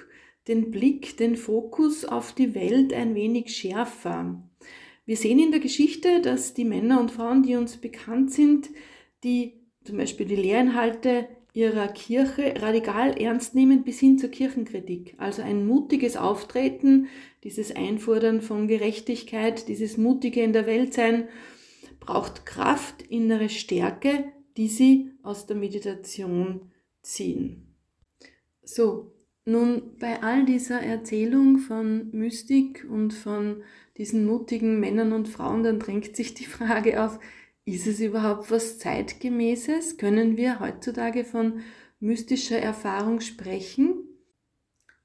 den 0.46 0.70
Blick, 0.70 1.16
den 1.16 1.36
Fokus 1.36 2.04
auf 2.04 2.34
die 2.34 2.54
Welt 2.54 2.92
ein 2.92 3.14
wenig 3.14 3.56
schärfer. 3.56 4.42
Wir 5.06 5.16
sehen 5.16 5.38
in 5.38 5.52
der 5.52 5.60
Geschichte, 5.60 6.20
dass 6.20 6.52
die 6.52 6.64
Männer 6.64 7.00
und 7.00 7.10
Frauen, 7.10 7.42
die 7.42 7.56
uns 7.56 7.78
bekannt 7.78 8.30
sind, 8.30 8.68
die 9.24 9.54
zum 9.84 9.96
Beispiel 9.96 10.26
die 10.26 10.36
Lehrinhalte 10.36 11.28
ihrer 11.52 11.88
Kirche 11.88 12.54
radikal 12.60 13.18
ernst 13.18 13.54
nehmen 13.54 13.84
bis 13.84 14.00
hin 14.00 14.18
zur 14.18 14.30
Kirchenkritik. 14.30 15.14
Also 15.18 15.42
ein 15.42 15.66
mutiges 15.66 16.16
Auftreten, 16.16 17.08
dieses 17.44 17.74
Einfordern 17.74 18.40
von 18.40 18.68
Gerechtigkeit, 18.68 19.68
dieses 19.68 19.98
mutige 19.98 20.42
in 20.42 20.52
der 20.52 20.66
Welt 20.66 20.94
sein 20.94 21.28
braucht 22.00 22.46
Kraft, 22.46 23.02
innere 23.02 23.48
Stärke, 23.48 24.24
die 24.56 24.68
sie 24.68 25.12
aus 25.22 25.46
der 25.46 25.56
Meditation 25.56 26.72
ziehen. 27.00 27.76
So, 28.62 29.12
nun 29.44 29.98
bei 29.98 30.22
all 30.22 30.44
dieser 30.44 30.80
Erzählung 30.80 31.58
von 31.58 32.10
Mystik 32.12 32.86
und 32.88 33.12
von 33.12 33.62
diesen 33.98 34.24
mutigen 34.24 34.80
Männern 34.80 35.12
und 35.12 35.28
Frauen, 35.28 35.62
dann 35.62 35.78
drängt 35.78 36.16
sich 36.16 36.34
die 36.34 36.44
Frage 36.44 37.02
auf, 37.02 37.18
ist 37.64 37.86
es 37.86 38.00
überhaupt 38.00 38.50
was 38.50 38.78
zeitgemäßes? 38.78 39.96
Können 39.96 40.36
wir 40.36 40.60
heutzutage 40.60 41.24
von 41.24 41.60
mystischer 42.00 42.58
Erfahrung 42.58 43.20
sprechen? 43.20 43.94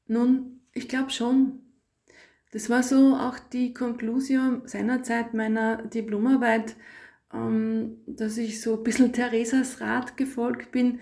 Nun, 0.08 0.62
ich 0.74 0.88
glaube 0.88 1.12
schon. 1.12 1.60
Das 2.52 2.70
war 2.70 2.82
so 2.82 3.16
auch 3.16 3.38
die 3.40 3.74
Konklusion 3.74 4.62
seinerzeit 4.66 5.34
meiner 5.34 5.84
Diplomarbeit, 5.84 6.76
ähm, 7.34 7.98
dass 8.08 8.38
ich 8.38 8.62
so 8.62 8.78
ein 8.78 8.84
bisschen 8.84 9.14
Theresas 9.14 9.82
Rat 9.82 10.18
gefolgt 10.18 10.72
bin. 10.72 11.00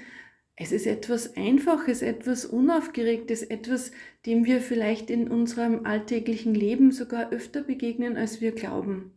Es 0.58 0.72
ist 0.72 0.88
etwas 0.88 1.38
Einfaches, 1.38 2.02
etwas 2.02 2.46
Unaufgeregtes, 2.46 3.44
etwas, 3.44 3.92
dem 4.26 4.46
wir 4.46 4.60
vielleicht 4.60 5.10
in 5.10 5.30
unserem 5.30 5.86
alltäglichen 5.86 6.56
Leben 6.56 6.92
sogar 6.92 7.32
öfter 7.32 7.62
begegnen, 7.62 8.18
als 8.18 8.42
wir 8.42 8.54
glauben. 8.54 9.15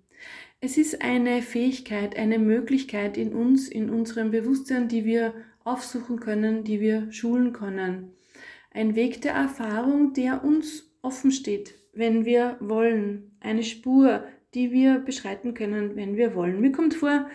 Es 0.60 0.76
ist 0.76 1.02
eine 1.02 1.40
Fähigkeit, 1.40 2.16
eine 2.16 2.40
Möglichkeit 2.40 3.16
in 3.16 3.32
uns, 3.32 3.68
in 3.68 3.90
unserem 3.90 4.32
Bewusstsein, 4.32 4.88
die 4.88 5.04
wir 5.04 5.32
aufsuchen 5.62 6.18
können, 6.18 6.64
die 6.64 6.80
wir 6.80 7.12
schulen 7.12 7.52
können. 7.52 8.10
Ein 8.72 8.96
Weg 8.96 9.22
der 9.22 9.34
Erfahrung, 9.34 10.14
der 10.14 10.42
uns 10.42 10.90
offen 11.00 11.30
steht, 11.30 11.74
wenn 11.92 12.24
wir 12.24 12.56
wollen. 12.58 13.36
Eine 13.38 13.62
Spur, 13.62 14.24
die 14.54 14.72
wir 14.72 14.98
beschreiten 14.98 15.54
können, 15.54 15.94
wenn 15.94 16.16
wir 16.16 16.34
wollen. 16.34 16.60
Mir 16.60 16.72
kommt 16.72 16.94
vor, 16.94 17.28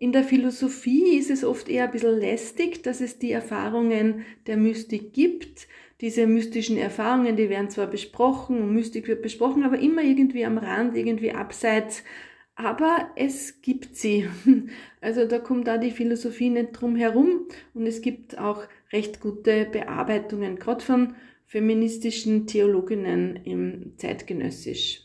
in 0.00 0.10
der 0.10 0.24
Philosophie 0.24 1.16
ist 1.16 1.30
es 1.30 1.44
oft 1.44 1.68
eher 1.68 1.84
ein 1.84 1.92
bisschen 1.92 2.18
lästig, 2.18 2.82
dass 2.82 3.00
es 3.00 3.20
die 3.20 3.30
Erfahrungen 3.30 4.24
der 4.48 4.56
Mystik 4.56 5.12
gibt. 5.12 5.68
Diese 6.00 6.26
mystischen 6.26 6.76
Erfahrungen, 6.76 7.36
die 7.36 7.48
werden 7.48 7.70
zwar 7.70 7.86
besprochen 7.86 8.60
und 8.60 8.74
Mystik 8.74 9.06
wird 9.06 9.22
besprochen, 9.22 9.62
aber 9.62 9.78
immer 9.78 10.02
irgendwie 10.02 10.44
am 10.44 10.58
Rand, 10.58 10.96
irgendwie 10.96 11.30
abseits. 11.30 12.02
Aber 12.56 13.08
es 13.16 13.60
gibt 13.62 13.96
sie. 13.96 14.28
Also 15.00 15.26
da 15.26 15.38
kommt 15.38 15.66
da 15.66 15.76
die 15.76 15.90
Philosophie 15.90 16.48
nicht 16.48 16.72
drum 16.72 16.96
herum 16.96 17.46
und 17.74 17.86
es 17.86 18.00
gibt 18.00 18.38
auch 18.38 18.62
recht 18.90 19.20
gute 19.20 19.66
Bearbeitungen, 19.66 20.56
gerade 20.56 20.82
von 20.82 21.14
feministischen 21.44 22.46
Theologinnen 22.46 23.36
im 23.36 23.92
Zeitgenössisch. 23.98 25.02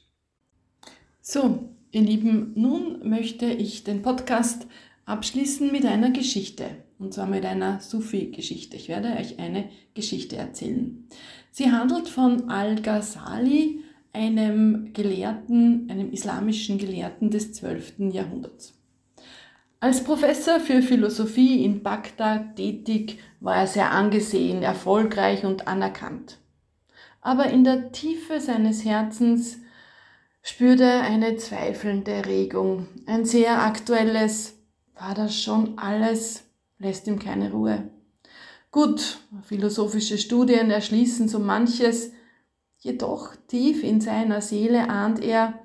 So, 1.19 1.75
ihr 1.91 2.01
Lieben, 2.01 2.53
nun 2.55 3.09
möchte 3.09 3.47
ich 3.47 3.83
den 3.83 4.01
Podcast 4.01 4.67
abschließen 5.05 5.69
mit 5.69 5.85
einer 5.85 6.11
Geschichte. 6.11 6.65
Und 6.97 7.13
zwar 7.13 7.27
mit 7.27 7.45
einer 7.45 7.79
Sufi-Geschichte. 7.79 8.77
Ich 8.77 8.89
werde 8.89 9.17
euch 9.17 9.39
eine 9.39 9.69
Geschichte 9.95 10.37
erzählen. 10.37 11.07
Sie 11.51 11.71
handelt 11.71 12.07
von 12.07 12.49
Al-Ghazali, 12.49 13.83
einem 14.13 14.93
Gelehrten, 14.93 15.87
einem 15.89 16.11
islamischen 16.11 16.77
Gelehrten 16.77 17.29
des 17.29 17.53
12. 17.53 18.11
Jahrhunderts. 18.11 18.73
Als 19.81 20.03
Professor 20.03 20.59
für 20.59 20.81
Philosophie 20.81 21.63
in 21.63 21.83
Bagdad 21.83 22.57
tätig 22.57 23.19
war 23.39 23.55
er 23.55 23.67
sehr 23.67 23.91
angesehen, 23.91 24.61
erfolgreich 24.61 25.45
und 25.45 25.67
anerkannt. 25.67 26.37
Aber 27.21 27.45
in 27.45 27.63
der 27.63 27.91
Tiefe 27.91 28.41
seines 28.41 28.83
Herzens 28.83 29.59
spürte 30.41 30.83
er 30.83 31.01
eine 31.03 31.37
zweifelnde 31.37 32.25
Regung. 32.25 32.87
Ein 33.05 33.23
sehr 33.23 33.61
aktuelles, 33.61 34.57
war 34.95 35.13
das 35.13 35.41
schon 35.41 35.77
alles, 35.77 36.43
lässt 36.77 37.07
ihm 37.07 37.19
keine 37.19 37.51
Ruhe. 37.51 37.89
Gut, 38.71 39.19
philosophische 39.43 40.17
Studien 40.17 40.71
erschließen 40.71 41.27
so 41.27 41.39
manches, 41.39 42.11
jedoch 42.79 43.35
tief 43.47 43.83
in 43.83 44.01
seiner 44.01 44.41
Seele 44.41 44.89
ahnt 44.89 45.23
er 45.23 45.59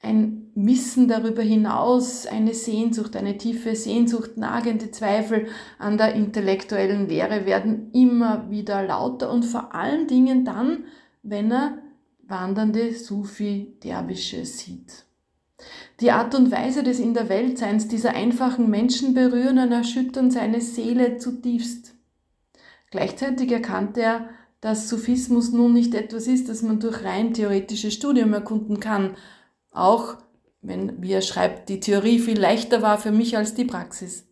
ein 0.00 0.52
Wissen 0.54 1.08
darüber 1.08 1.42
hinaus, 1.42 2.26
eine 2.26 2.54
Sehnsucht, 2.54 3.16
eine 3.16 3.38
tiefe 3.38 3.74
Sehnsucht, 3.74 4.36
nagende 4.36 4.90
Zweifel 4.90 5.48
an 5.78 5.98
der 5.98 6.14
intellektuellen 6.14 7.08
Lehre 7.08 7.44
werden 7.44 7.90
immer 7.92 8.50
wieder 8.50 8.86
lauter 8.86 9.32
und 9.32 9.44
vor 9.44 9.74
allen 9.74 10.06
Dingen 10.06 10.44
dann, 10.44 10.84
wenn 11.22 11.50
er 11.50 11.78
wandernde 12.22 12.92
Sufi-Derwische 12.92 14.44
sieht. 14.44 15.04
Die 16.00 16.10
Art 16.10 16.34
und 16.34 16.50
Weise 16.50 16.82
des 16.82 17.00
In 17.00 17.14
der 17.14 17.28
Weltseins 17.28 17.88
dieser 17.88 18.14
einfachen 18.14 18.68
Menschen 18.70 19.14
berühren 19.14 19.58
und 19.58 19.72
erschüttern 19.72 20.30
seine 20.30 20.60
Seele 20.60 21.16
zutiefst. 21.16 21.94
Gleichzeitig 22.90 23.50
erkannte 23.50 24.02
er, 24.02 24.28
dass 24.64 24.88
Sufismus 24.88 25.52
nun 25.52 25.74
nicht 25.74 25.94
etwas 25.94 26.26
ist, 26.26 26.48
das 26.48 26.62
man 26.62 26.80
durch 26.80 27.04
rein 27.04 27.34
theoretisches 27.34 27.92
Studium 27.92 28.32
erkunden 28.32 28.80
kann, 28.80 29.14
auch 29.70 30.16
wenn, 30.62 31.02
wie 31.02 31.12
er 31.12 31.20
schreibt, 31.20 31.68
die 31.68 31.80
Theorie 31.80 32.18
viel 32.18 32.40
leichter 32.40 32.80
war 32.80 32.96
für 32.96 33.10
mich 33.10 33.36
als 33.36 33.52
die 33.52 33.66
Praxis. 33.66 34.26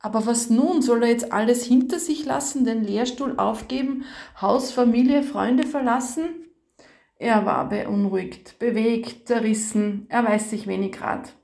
Aber 0.00 0.26
was 0.26 0.50
nun? 0.50 0.82
Soll 0.82 1.02
er 1.02 1.08
jetzt 1.08 1.32
alles 1.32 1.64
hinter 1.64 1.98
sich 1.98 2.26
lassen, 2.26 2.66
den 2.66 2.84
Lehrstuhl 2.84 3.38
aufgeben, 3.38 4.04
Haus, 4.38 4.70
Familie, 4.70 5.22
Freunde 5.22 5.66
verlassen? 5.66 6.28
Er 7.16 7.46
war 7.46 7.70
beunruhigt, 7.70 8.58
bewegt, 8.58 9.28
zerrissen, 9.28 10.04
er 10.10 10.26
weiß 10.26 10.50
sich 10.50 10.66
wenig 10.66 11.00
Rat. 11.00 11.37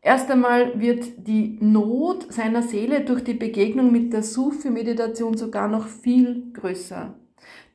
Erst 0.00 0.30
einmal 0.30 0.80
wird 0.80 1.26
die 1.26 1.58
Not 1.60 2.32
seiner 2.32 2.62
Seele 2.62 3.00
durch 3.00 3.24
die 3.24 3.34
Begegnung 3.34 3.90
mit 3.90 4.12
der 4.12 4.22
Sufi-Meditation 4.22 5.36
sogar 5.36 5.68
noch 5.68 5.88
viel 5.88 6.52
größer. 6.52 7.14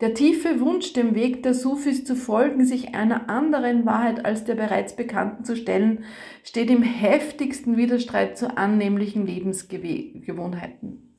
Der 0.01 0.13
tiefe 0.13 0.59
Wunsch, 0.59 0.93
dem 0.93 1.15
Weg 1.15 1.43
der 1.43 1.53
Sufis 1.53 2.05
zu 2.05 2.15
folgen, 2.15 2.65
sich 2.65 2.95
einer 2.95 3.29
anderen 3.29 3.86
Wahrheit 3.86 4.25
als 4.25 4.43
der 4.43 4.55
bereits 4.55 4.95
bekannten 4.95 5.45
zu 5.45 5.55
stellen, 5.55 6.03
steht 6.43 6.69
im 6.69 6.83
heftigsten 6.83 7.77
Widerstreit 7.77 8.38
zu 8.38 8.57
annehmlichen 8.57 9.25
Lebensgewohnheiten. 9.25 11.15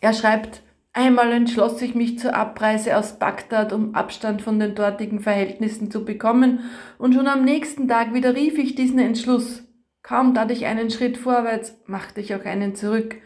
Er 0.00 0.12
schreibt, 0.12 0.62
Einmal 0.96 1.32
entschloss 1.32 1.82
ich 1.82 1.96
mich 1.96 2.20
zur 2.20 2.36
Abreise 2.36 2.96
aus 2.96 3.18
Bagdad, 3.18 3.72
um 3.72 3.96
Abstand 3.96 4.42
von 4.42 4.60
den 4.60 4.76
dortigen 4.76 5.18
Verhältnissen 5.18 5.90
zu 5.90 6.04
bekommen, 6.04 6.60
und 6.98 7.14
schon 7.14 7.26
am 7.26 7.44
nächsten 7.44 7.88
Tag 7.88 8.14
widerrief 8.14 8.58
ich 8.58 8.76
diesen 8.76 9.00
Entschluss. 9.00 9.64
Kaum 10.04 10.34
tat 10.34 10.50
ich 10.50 10.66
einen 10.66 10.90
Schritt 10.90 11.16
vorwärts, 11.16 11.76
machte 11.86 12.20
ich 12.20 12.34
auch 12.34 12.44
einen 12.44 12.74
zurück. 12.74 13.16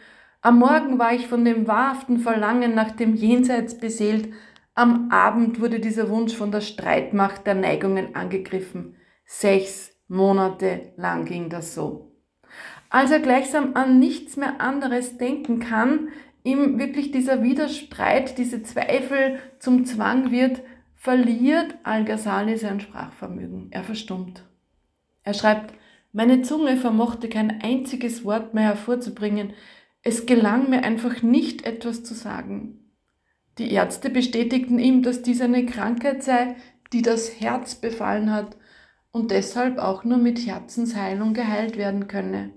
Am 0.40 0.60
Morgen 0.60 1.00
war 1.00 1.12
ich 1.12 1.26
von 1.26 1.44
dem 1.44 1.66
wahrhaften 1.66 2.20
Verlangen 2.20 2.74
nach 2.76 2.92
dem 2.92 3.14
Jenseits 3.14 3.76
beseelt, 3.76 4.32
am 4.76 5.10
Abend 5.10 5.60
wurde 5.60 5.80
dieser 5.80 6.08
Wunsch 6.08 6.36
von 6.36 6.52
der 6.52 6.60
Streitmacht 6.60 7.48
der 7.48 7.56
Neigungen 7.56 8.14
angegriffen. 8.14 8.94
Sechs 9.24 9.90
Monate 10.06 10.92
lang 10.96 11.24
ging 11.24 11.50
das 11.50 11.74
so. 11.74 12.12
Als 12.88 13.10
er 13.10 13.18
gleichsam 13.18 13.74
an 13.74 13.98
nichts 13.98 14.36
mehr 14.36 14.60
anderes 14.60 15.18
denken 15.18 15.58
kann, 15.58 16.10
ihm 16.44 16.78
wirklich 16.78 17.10
dieser 17.10 17.42
Widerstreit, 17.42 18.38
diese 18.38 18.62
Zweifel 18.62 19.40
zum 19.58 19.84
Zwang 19.84 20.30
wird, 20.30 20.62
verliert 20.94 21.74
Al-Ghazali 21.82 22.56
sein 22.56 22.78
Sprachvermögen. 22.78 23.72
Er 23.72 23.82
verstummt. 23.82 24.44
Er 25.24 25.34
schreibt, 25.34 25.74
meine 26.12 26.42
Zunge 26.42 26.77
vermochte 26.77 27.29
kein 27.29 27.61
einziges 27.62 28.25
Wort 28.25 28.55
mehr 28.55 28.64
hervorzubringen. 28.64 29.53
Es 30.03 30.27
gelang 30.27 30.71
mir 30.71 30.83
einfach 30.85 31.23
nicht 31.23 31.66
etwas 31.66 32.03
zu 32.03 32.14
sagen. 32.14 32.92
Die 33.59 33.73
Ärzte 33.73 34.09
bestätigten 34.09 34.79
ihm, 34.79 35.03
dass 35.03 35.23
dies 35.23 35.40
eine 35.40 35.66
Krankheit 35.66 36.23
sei, 36.23 36.57
die 36.92 37.03
das 37.03 37.40
Herz 37.40 37.75
befallen 37.75 38.33
hat 38.33 38.57
und 39.11 39.31
deshalb 39.31 39.79
auch 39.79 40.05
nur 40.05 40.18
mit 40.18 40.47
Herzensheilung 40.47 41.35
geheilt 41.35 41.77
werden 41.77 42.09
könne. 42.09 42.51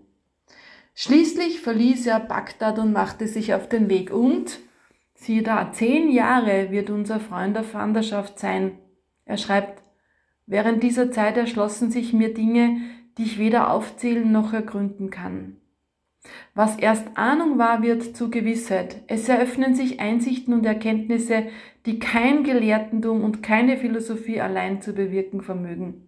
Schließlich 0.94 1.62
verließ 1.62 2.06
er 2.08 2.20
Bagdad 2.20 2.78
und 2.78 2.94
machte 2.94 3.28
sich 3.28 3.54
auf 3.54 3.68
den 3.68 3.90
Weg 3.90 4.12
und, 4.12 4.60
siehe 5.16 5.42
da, 5.42 5.72
zehn 5.72 6.12
Jahre 6.12 6.72
wird 6.72 6.90
unser 6.90 7.20
Freund 7.20 7.58
auf 7.58 7.74
Wanderschaft 7.74 8.40
sein. 8.40 8.78
Er 9.26 9.38
schreibt, 9.38 9.82
während 10.46 10.84
dieser 10.84 11.12
Zeit 11.12 11.38
erschlossen 11.38 11.92
sich 11.92 12.14
mir 12.14 12.34
Dinge, 12.34 12.82
die 13.18 13.24
ich 13.24 13.40
weder 13.40 13.72
aufzählen 13.72 14.32
noch 14.32 14.54
ergründen 14.54 15.10
kann. 15.10 15.58
Was 16.54 16.78
erst 16.78 17.18
Ahnung 17.18 17.58
war, 17.58 17.82
wird 17.82 18.16
zu 18.16 18.30
Gewissheit. 18.30 19.02
Es 19.08 19.28
eröffnen 19.28 19.74
sich 19.74 20.00
Einsichten 20.00 20.54
und 20.54 20.66
Erkenntnisse, 20.66 21.48
die 21.86 22.00
kein 22.00 22.44
Gelehrtentum 22.44 23.24
und 23.24 23.42
keine 23.42 23.78
Philosophie 23.78 24.40
allein 24.40 24.82
zu 24.82 24.94
bewirken 24.94 25.42
vermögen. 25.42 26.08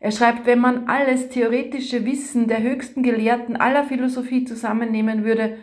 Er 0.00 0.12
schreibt, 0.12 0.46
wenn 0.46 0.58
man 0.58 0.88
alles 0.88 1.28
theoretische 1.28 2.04
Wissen 2.06 2.48
der 2.48 2.62
höchsten 2.62 3.02
Gelehrten 3.02 3.56
aller 3.56 3.84
Philosophie 3.84 4.44
zusammennehmen 4.44 5.24
würde, 5.24 5.58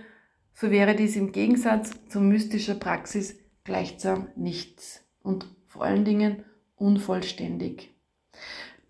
so 0.54 0.72
wäre 0.72 0.96
dies 0.96 1.16
im 1.16 1.32
Gegensatz 1.32 1.92
zu 2.08 2.20
mystischer 2.20 2.76
Praxis 2.76 3.38
gleichsam 3.64 4.28
nichts 4.36 5.04
und 5.22 5.48
vor 5.66 5.84
allen 5.84 6.06
Dingen 6.06 6.44
unvollständig. 6.76 7.97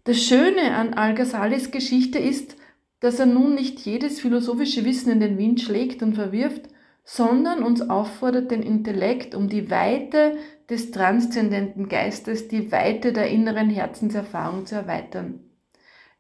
Das 0.07 0.23
Schöne 0.23 0.73
an 0.73 0.93
Al-Ghazalis 0.93 1.69
Geschichte 1.69 2.17
ist, 2.17 2.55
dass 3.01 3.19
er 3.19 3.25
nun 3.25 3.55
nicht 3.55 3.81
jedes 3.81 4.21
philosophische 4.21 4.85
Wissen 4.85 5.11
in 5.11 5.19
den 5.19 5.37
Wind 5.37 5.59
schlägt 5.59 6.01
und 6.01 6.13
verwirft, 6.13 6.69
sondern 7.03 7.61
uns 7.61 7.81
auffordert, 7.81 8.51
den 8.51 8.63
Intellekt 8.63 9.35
um 9.35 9.49
die 9.49 9.69
Weite 9.69 10.37
des 10.69 10.91
transzendenten 10.91 11.89
Geistes, 11.89 12.47
die 12.47 12.71
Weite 12.71 13.11
der 13.11 13.29
inneren 13.29 13.69
Herzenserfahrung 13.69 14.65
zu 14.65 14.75
erweitern. 14.75 15.41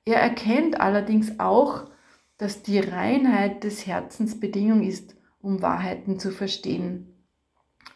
Er 0.03 0.17
erkennt 0.17 0.81
allerdings 0.81 1.39
auch, 1.39 1.85
dass 2.37 2.63
die 2.63 2.79
Reinheit 2.79 3.63
des 3.63 3.87
Herzens 3.87 4.37
Bedingung 4.37 4.83
ist, 4.83 5.15
um 5.39 5.61
Wahrheiten 5.61 6.19
zu 6.19 6.31
verstehen. 6.31 7.23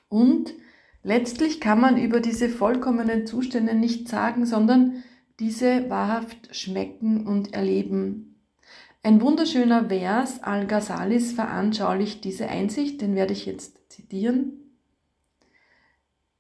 Und 0.07 0.53
letztlich 1.03 1.59
kann 1.59 1.81
man 1.81 2.01
über 2.01 2.21
diese 2.21 2.47
vollkommenen 2.47 3.27
Zustände 3.27 3.75
nicht 3.75 4.07
sagen, 4.07 4.45
sondern 4.45 5.03
diese 5.41 5.89
wahrhaft 5.89 6.55
schmecken 6.55 7.25
und 7.25 7.53
erleben. 7.53 8.39
Ein 9.01 9.21
wunderschöner 9.21 9.89
Vers 9.89 10.43
Al-Ghazalis 10.43 11.33
veranschaulicht 11.33 12.23
diese 12.23 12.47
Einsicht, 12.47 13.01
den 13.01 13.15
werde 13.15 13.33
ich 13.33 13.47
jetzt 13.47 13.91
zitieren. 13.91 14.77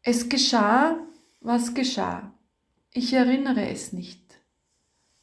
Es 0.03 0.29
geschah, 0.29 0.99
was 1.39 1.73
geschah. 1.73 2.31
Ich 2.93 3.11
erinnere 3.13 3.69
es 3.69 3.91
nicht. 3.91 4.21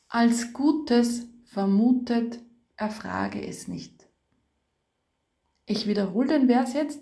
Als 0.09 0.53
Gutes 0.53 1.29
vermutet, 1.45 2.41
erfrage 2.77 3.47
es 3.47 3.69
nicht. 3.69 4.09
Ich 5.67 5.87
wiederhole 5.87 6.27
den 6.27 6.49
Vers 6.49 6.73
jetzt. 6.73 7.01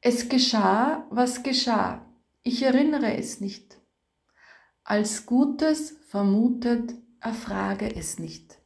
Es 0.00 0.28
geschah, 0.28 1.08
was 1.10 1.42
geschah. 1.42 2.06
Ich 2.44 2.62
erinnere 2.62 3.16
es 3.16 3.40
nicht. 3.40 3.78
Als 4.86 5.24
Gutes 5.24 5.96
vermutet, 6.08 6.92
erfrage 7.18 7.96
es 7.96 8.18
nicht. 8.18 8.58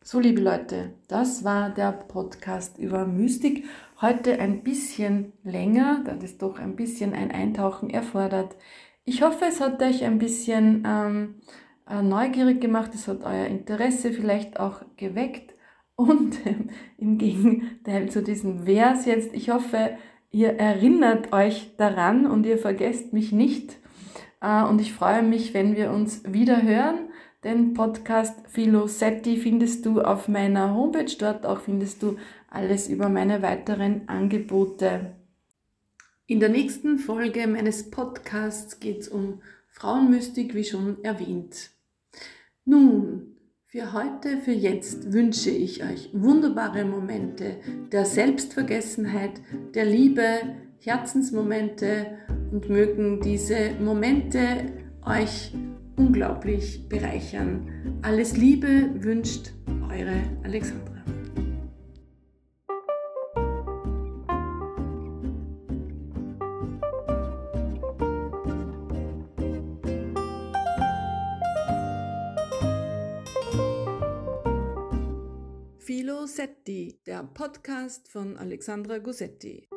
So, 0.00 0.20
liebe 0.20 0.40
Leute, 0.40 0.94
das 1.08 1.42
war 1.42 1.70
der 1.70 1.90
Podcast 1.90 2.78
über 2.78 3.04
Mystik. 3.04 3.64
Heute 4.00 4.38
ein 4.38 4.62
bisschen 4.62 5.32
länger, 5.42 6.04
da 6.04 6.14
das 6.14 6.38
doch 6.38 6.60
ein 6.60 6.76
bisschen 6.76 7.14
ein 7.14 7.32
Eintauchen 7.32 7.90
erfordert. 7.90 8.54
Ich 9.04 9.22
hoffe, 9.22 9.46
es 9.48 9.60
hat 9.60 9.82
euch 9.82 10.04
ein 10.04 10.20
bisschen 10.20 10.84
ähm, 10.86 11.34
äh, 11.90 12.00
neugierig 12.00 12.60
gemacht, 12.60 12.92
es 12.94 13.08
hat 13.08 13.24
euer 13.24 13.46
Interesse 13.46 14.12
vielleicht 14.12 14.60
auch 14.60 14.82
geweckt. 14.96 15.56
Und 15.96 16.46
ähm, 16.46 16.70
im 16.96 17.18
Gegenteil 17.18 18.08
zu 18.08 18.22
diesem 18.22 18.66
Vers 18.66 19.04
jetzt, 19.04 19.34
ich 19.34 19.50
hoffe, 19.50 19.98
ihr 20.30 20.50
erinnert 20.60 21.32
euch 21.32 21.74
daran 21.76 22.26
und 22.26 22.46
ihr 22.46 22.58
vergesst 22.58 23.12
mich 23.12 23.32
nicht. 23.32 23.80
Äh, 24.40 24.64
und 24.64 24.80
ich 24.80 24.92
freue 24.92 25.22
mich, 25.22 25.54
wenn 25.54 25.76
wir 25.76 25.90
uns 25.90 26.22
wieder 26.24 26.62
hören. 26.62 27.10
Den 27.44 27.74
Podcast 27.74 28.34
Philosetti 28.48 29.36
findest 29.36 29.86
du 29.86 30.00
auf 30.00 30.28
meiner 30.28 30.74
Homepage. 30.74 31.14
Dort 31.18 31.46
auch 31.46 31.60
findest 31.60 32.02
du 32.02 32.16
alles 32.50 32.88
über 32.88 33.08
meine 33.08 33.42
weiteren 33.42 34.08
Angebote. 34.08 35.14
In 36.26 36.40
der 36.40 36.48
nächsten 36.48 36.98
Folge 36.98 37.46
meines 37.46 37.90
Podcasts 37.90 38.80
geht 38.80 39.02
es 39.02 39.08
um 39.08 39.42
Frauenmystik, 39.68 40.54
wie 40.54 40.64
schon 40.64 41.04
erwähnt. 41.04 41.70
Nun, 42.64 43.36
für 43.66 43.92
heute, 43.92 44.38
für 44.38 44.52
jetzt 44.52 45.12
wünsche 45.12 45.50
ich 45.50 45.84
euch 45.84 46.10
wunderbare 46.12 46.84
Momente 46.84 47.58
der 47.92 48.06
Selbstvergessenheit, 48.06 49.40
der 49.74 49.84
Liebe, 49.84 50.24
Herzensmomente 50.80 52.18
und 52.50 52.68
mögen 52.68 53.20
diese 53.20 53.72
Momente 53.80 54.72
euch 55.04 55.52
unglaublich 55.96 56.88
bereichern. 56.88 57.98
Alles 58.02 58.36
Liebe 58.36 58.90
wünscht 58.98 59.52
eure 59.88 60.22
Alexandra. 60.42 60.96
Filosetti, 75.78 77.00
der 77.06 77.22
Podcast 77.22 78.08
von 78.08 78.36
Alexandra 78.36 78.98
Gossetti. 78.98 79.68